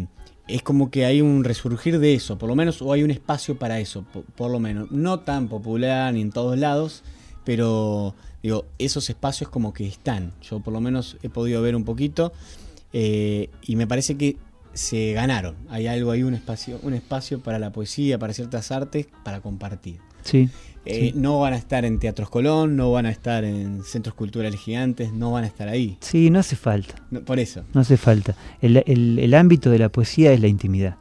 es 0.48 0.62
como 0.62 0.92
que 0.92 1.06
hay 1.06 1.22
un 1.22 1.44
resurgir 1.44 2.00
de 2.00 2.14
eso, 2.14 2.38
por 2.38 2.50
lo 2.50 2.56
menos, 2.56 2.82
o 2.82 2.94
hay 2.94 3.04
un 3.04 3.12
espacio 3.12 3.58
para 3.58 3.80
eso, 3.80 4.04
po- 4.04 4.24
por, 4.36 4.52
lo 4.52 4.60
menos, 4.60 4.92
no 4.92 5.20
tan 5.22 5.48
popular 5.48 6.14
ni 6.14 6.22
en 6.22 6.32
todos 6.32 6.58
lados, 6.58 7.04
pero 7.44 8.16
digo, 8.44 8.66
esos 8.78 9.10
espacios 9.10 9.50
como 9.50 9.74
que 9.74 9.88
están, 9.88 10.34
yo 10.42 10.60
por 10.60 10.74
lo 10.74 10.82
menos 10.82 11.18
he 11.24 11.30
podido 11.30 11.62
ver 11.62 11.76
un 11.76 11.84
poquito, 11.84 12.32
eh, 12.94 13.50
y 13.66 13.76
me 13.76 13.88
parece 13.88 14.16
que 14.18 14.38
se 14.74 15.14
ganaron. 15.14 15.56
Hay 15.70 15.88
algo 15.88 16.12
ahí, 16.12 16.24
un 16.24 16.34
espacio, 16.34 16.80
un 16.84 16.94
espacio 16.94 17.40
para 17.42 17.60
la 17.60 17.72
poesía, 17.72 18.20
para 18.20 18.34
ciertas 18.34 18.72
artes, 18.72 19.08
para 19.24 19.42
compartir. 19.42 20.00
sí, 20.24 20.50
Eh, 20.86 21.12
Sí. 21.14 21.20
No 21.20 21.40
van 21.40 21.54
a 21.54 21.58
estar 21.58 21.84
en 21.86 21.98
Teatros 22.00 22.30
Colón, 22.30 22.76
no 22.76 22.92
van 22.92 23.06
a 23.08 23.10
estar 23.10 23.44
en 23.44 23.84
centros 23.84 24.14
culturales 24.16 24.60
gigantes, 24.60 25.12
no 25.14 25.32
van 25.32 25.44
a 25.44 25.48
estar 25.48 25.68
ahí. 25.68 25.98
sí, 26.02 26.30
no 26.30 26.40
hace 26.40 26.56
falta. 26.56 26.96
No, 27.12 27.22
por 27.22 27.40
eso. 27.40 27.64
No 27.74 27.82
hace 27.82 27.98
falta. 27.98 28.36
El, 28.62 28.84
el- 28.86 29.18
el 29.20 29.34
ámbito 29.34 29.70
de 29.72 29.80
la 29.80 29.90
poesía 29.90 30.32
es 30.32 30.40
la 30.40 30.48
intimidad. 30.48 30.98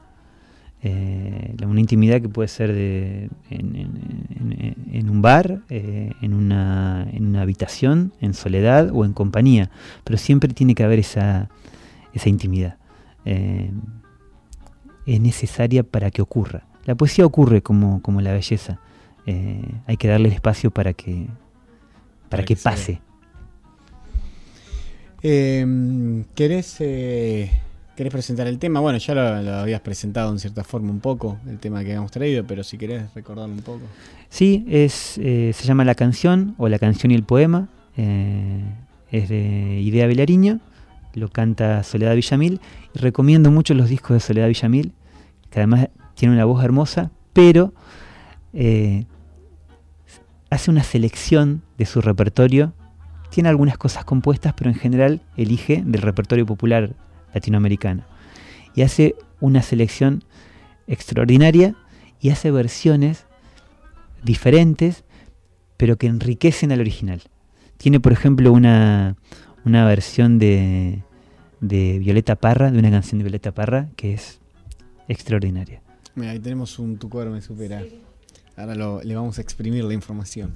Eh, 0.86 1.54
una 1.66 1.80
intimidad 1.80 2.20
que 2.20 2.28
puede 2.28 2.48
ser 2.48 2.72
de, 2.72 3.30
en, 3.50 3.76
en- 3.76 4.56
en- 4.60 4.76
en 4.92 5.10
un 5.10 5.22
bar, 5.22 5.60
eh, 5.70 6.12
en, 6.20 6.34
una, 6.34 7.06
en 7.12 7.26
una 7.26 7.40
habitación, 7.42 8.12
en 8.20 8.34
soledad 8.34 8.90
o 8.92 9.04
en 9.06 9.12
compañía. 9.14 9.70
Pero 10.04 10.18
siempre 10.18 10.52
tiene 10.52 10.74
que 10.74 10.84
haber 10.84 10.98
esa, 10.98 11.48
esa 12.12 12.28
intimidad. 12.28 12.76
Es 15.06 15.20
necesaria 15.20 15.82
para 15.82 16.10
que 16.10 16.22
ocurra. 16.22 16.64
La 16.84 16.94
poesía 16.94 17.24
ocurre 17.26 17.62
como, 17.62 18.00
como 18.02 18.20
la 18.20 18.32
belleza. 18.32 18.78
Eh, 19.26 19.62
hay 19.86 19.96
que 19.96 20.08
darle 20.08 20.28
el 20.28 20.34
espacio 20.34 20.70
para 20.70 20.92
que, 20.92 21.26
para, 22.28 22.30
Para 22.30 22.42
que, 22.44 22.54
que 22.54 22.56
se 22.56 22.64
pase. 22.64 23.00
Eh, 25.26 26.24
¿querés, 26.34 26.76
eh, 26.80 27.50
¿Querés 27.96 28.12
presentar 28.12 28.46
el 28.46 28.58
tema? 28.58 28.80
Bueno, 28.80 28.98
ya 28.98 29.14
lo, 29.14 29.42
lo 29.42 29.54
habías 29.54 29.80
presentado 29.80 30.30
en 30.30 30.38
cierta 30.38 30.64
forma 30.64 30.90
un 30.90 31.00
poco, 31.00 31.38
el 31.48 31.58
tema 31.58 31.80
que 31.80 31.86
habíamos 31.86 32.10
traído, 32.10 32.44
pero 32.44 32.62
si 32.62 32.76
querés 32.76 33.04
recordarlo 33.14 33.54
un 33.54 33.62
poco. 33.62 33.80
Sí, 34.28 34.66
es, 34.68 35.16
eh, 35.16 35.52
se 35.54 35.64
llama 35.64 35.84
La 35.84 35.94
canción 35.94 36.54
o 36.58 36.68
La 36.68 36.78
canción 36.78 37.10
y 37.10 37.14
el 37.14 37.22
poema. 37.22 37.68
es 37.96 39.28
de 39.28 39.80
Idea 39.80 40.06
Vilariño, 40.06 40.60
lo 41.14 41.28
canta 41.28 41.82
Soledad 41.84 42.14
Villamil. 42.16 42.60
Y 42.94 42.98
recomiendo 42.98 43.50
mucho 43.50 43.72
los 43.72 43.88
discos 43.88 44.14
de 44.14 44.20
Soledad 44.20 44.48
Villamil, 44.48 44.92
que 45.50 45.60
además 45.60 45.88
tiene 46.16 46.34
una 46.34 46.44
voz 46.44 46.62
hermosa, 46.62 47.12
pero 47.32 47.72
hace 50.54 50.70
una 50.70 50.84
selección 50.84 51.62
de 51.78 51.84
su 51.84 52.00
repertorio. 52.00 52.72
Tiene 53.30 53.48
algunas 53.48 53.76
cosas 53.76 54.04
compuestas, 54.04 54.54
pero 54.54 54.70
en 54.70 54.76
general 54.76 55.20
elige 55.36 55.82
del 55.84 56.00
repertorio 56.00 56.46
popular 56.46 56.94
latinoamericano. 57.34 58.04
Y 58.76 58.82
hace 58.82 59.16
una 59.40 59.62
selección 59.62 60.22
extraordinaria 60.86 61.74
y 62.20 62.30
hace 62.30 62.52
versiones 62.52 63.26
diferentes, 64.22 65.02
pero 65.76 65.96
que 65.96 66.06
enriquecen 66.06 66.70
al 66.70 66.80
original. 66.80 67.22
Tiene, 67.76 67.98
por 67.98 68.12
ejemplo, 68.12 68.52
una, 68.52 69.16
una 69.64 69.84
versión 69.84 70.38
de, 70.38 71.02
de 71.60 71.98
Violeta 71.98 72.36
Parra, 72.36 72.70
de 72.70 72.78
una 72.78 72.92
canción 72.92 73.18
de 73.18 73.24
Violeta 73.24 73.52
Parra, 73.52 73.88
que 73.96 74.14
es 74.14 74.38
extraordinaria. 75.08 75.82
Mira, 76.14 76.30
ahí 76.30 76.38
tenemos 76.38 76.78
un 76.78 76.96
Tu 76.96 77.08
cuerpo 77.08 77.32
me 77.32 77.42
supera. 77.42 77.82
Ahora 78.56 78.74
lo- 78.74 79.02
le 79.02 79.14
vamos 79.16 79.38
a 79.38 79.40
exprimir 79.42 79.84
la 79.84 79.94
información. 79.94 80.52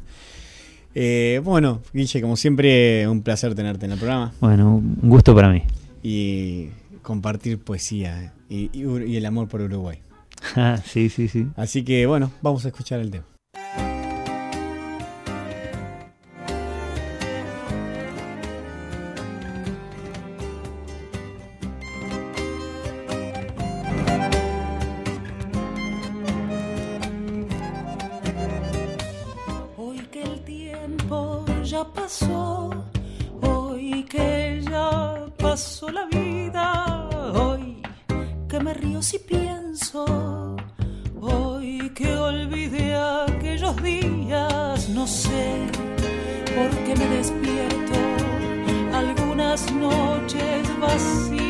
Eh, 0.95 1.41
bueno, 1.45 1.81
Guille, 1.93 2.21
como 2.21 2.37
siempre, 2.37 3.07
un 3.09 3.23
placer 3.23 3.55
tenerte 3.55 3.87
en 3.87 3.93
el 3.93 3.99
programa 3.99 4.33
Bueno, 4.41 4.77
un 4.77 4.99
gusto 5.09 5.35
para 5.35 5.51
mí. 5.51 5.63
y 6.03 6.69
compartir 7.03 7.59
poesía 7.59 8.33
y, 8.49 8.71
y 8.73 8.85
y 9.07 9.17
el 9.17 9.27
amor 9.27 9.49
por 9.49 9.61
Uruguay. 9.61 9.99
Ah, 10.57 10.81
sí, 10.85 11.09
sí, 11.09 11.27
sí. 11.29 11.49
Así 11.57 11.83
que 11.85 12.07
bueno, 12.07 12.31
vamos 12.43 12.65
a 12.65 12.69
escuchar 12.69 13.01
el 13.01 13.11
tema. 13.11 13.25
pasó, 31.85 32.71
hoy 33.43 34.05
que 34.05 34.61
ya 34.69 35.27
pasó 35.39 35.89
la 35.91 36.07
vida, 36.07 37.09
hoy 37.35 37.81
que 38.49 38.61
me 38.61 38.75
río 38.75 39.01
si 39.03 39.19
pienso, 39.19 40.05
hoy 41.21 41.91
que 41.95 42.17
olvidé 42.17 42.95
aquellos 42.95 43.77
días, 43.83 44.89
no 44.89 45.07
sé 45.07 45.67
por 46.55 46.71
qué 46.85 46.97
me 46.97 47.07
despierto 47.17 47.95
algunas 48.93 49.73
noches 49.73 50.81
vacías. 50.81 51.48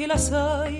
que 0.00 0.06
las 0.06 0.32
hay. 0.32 0.79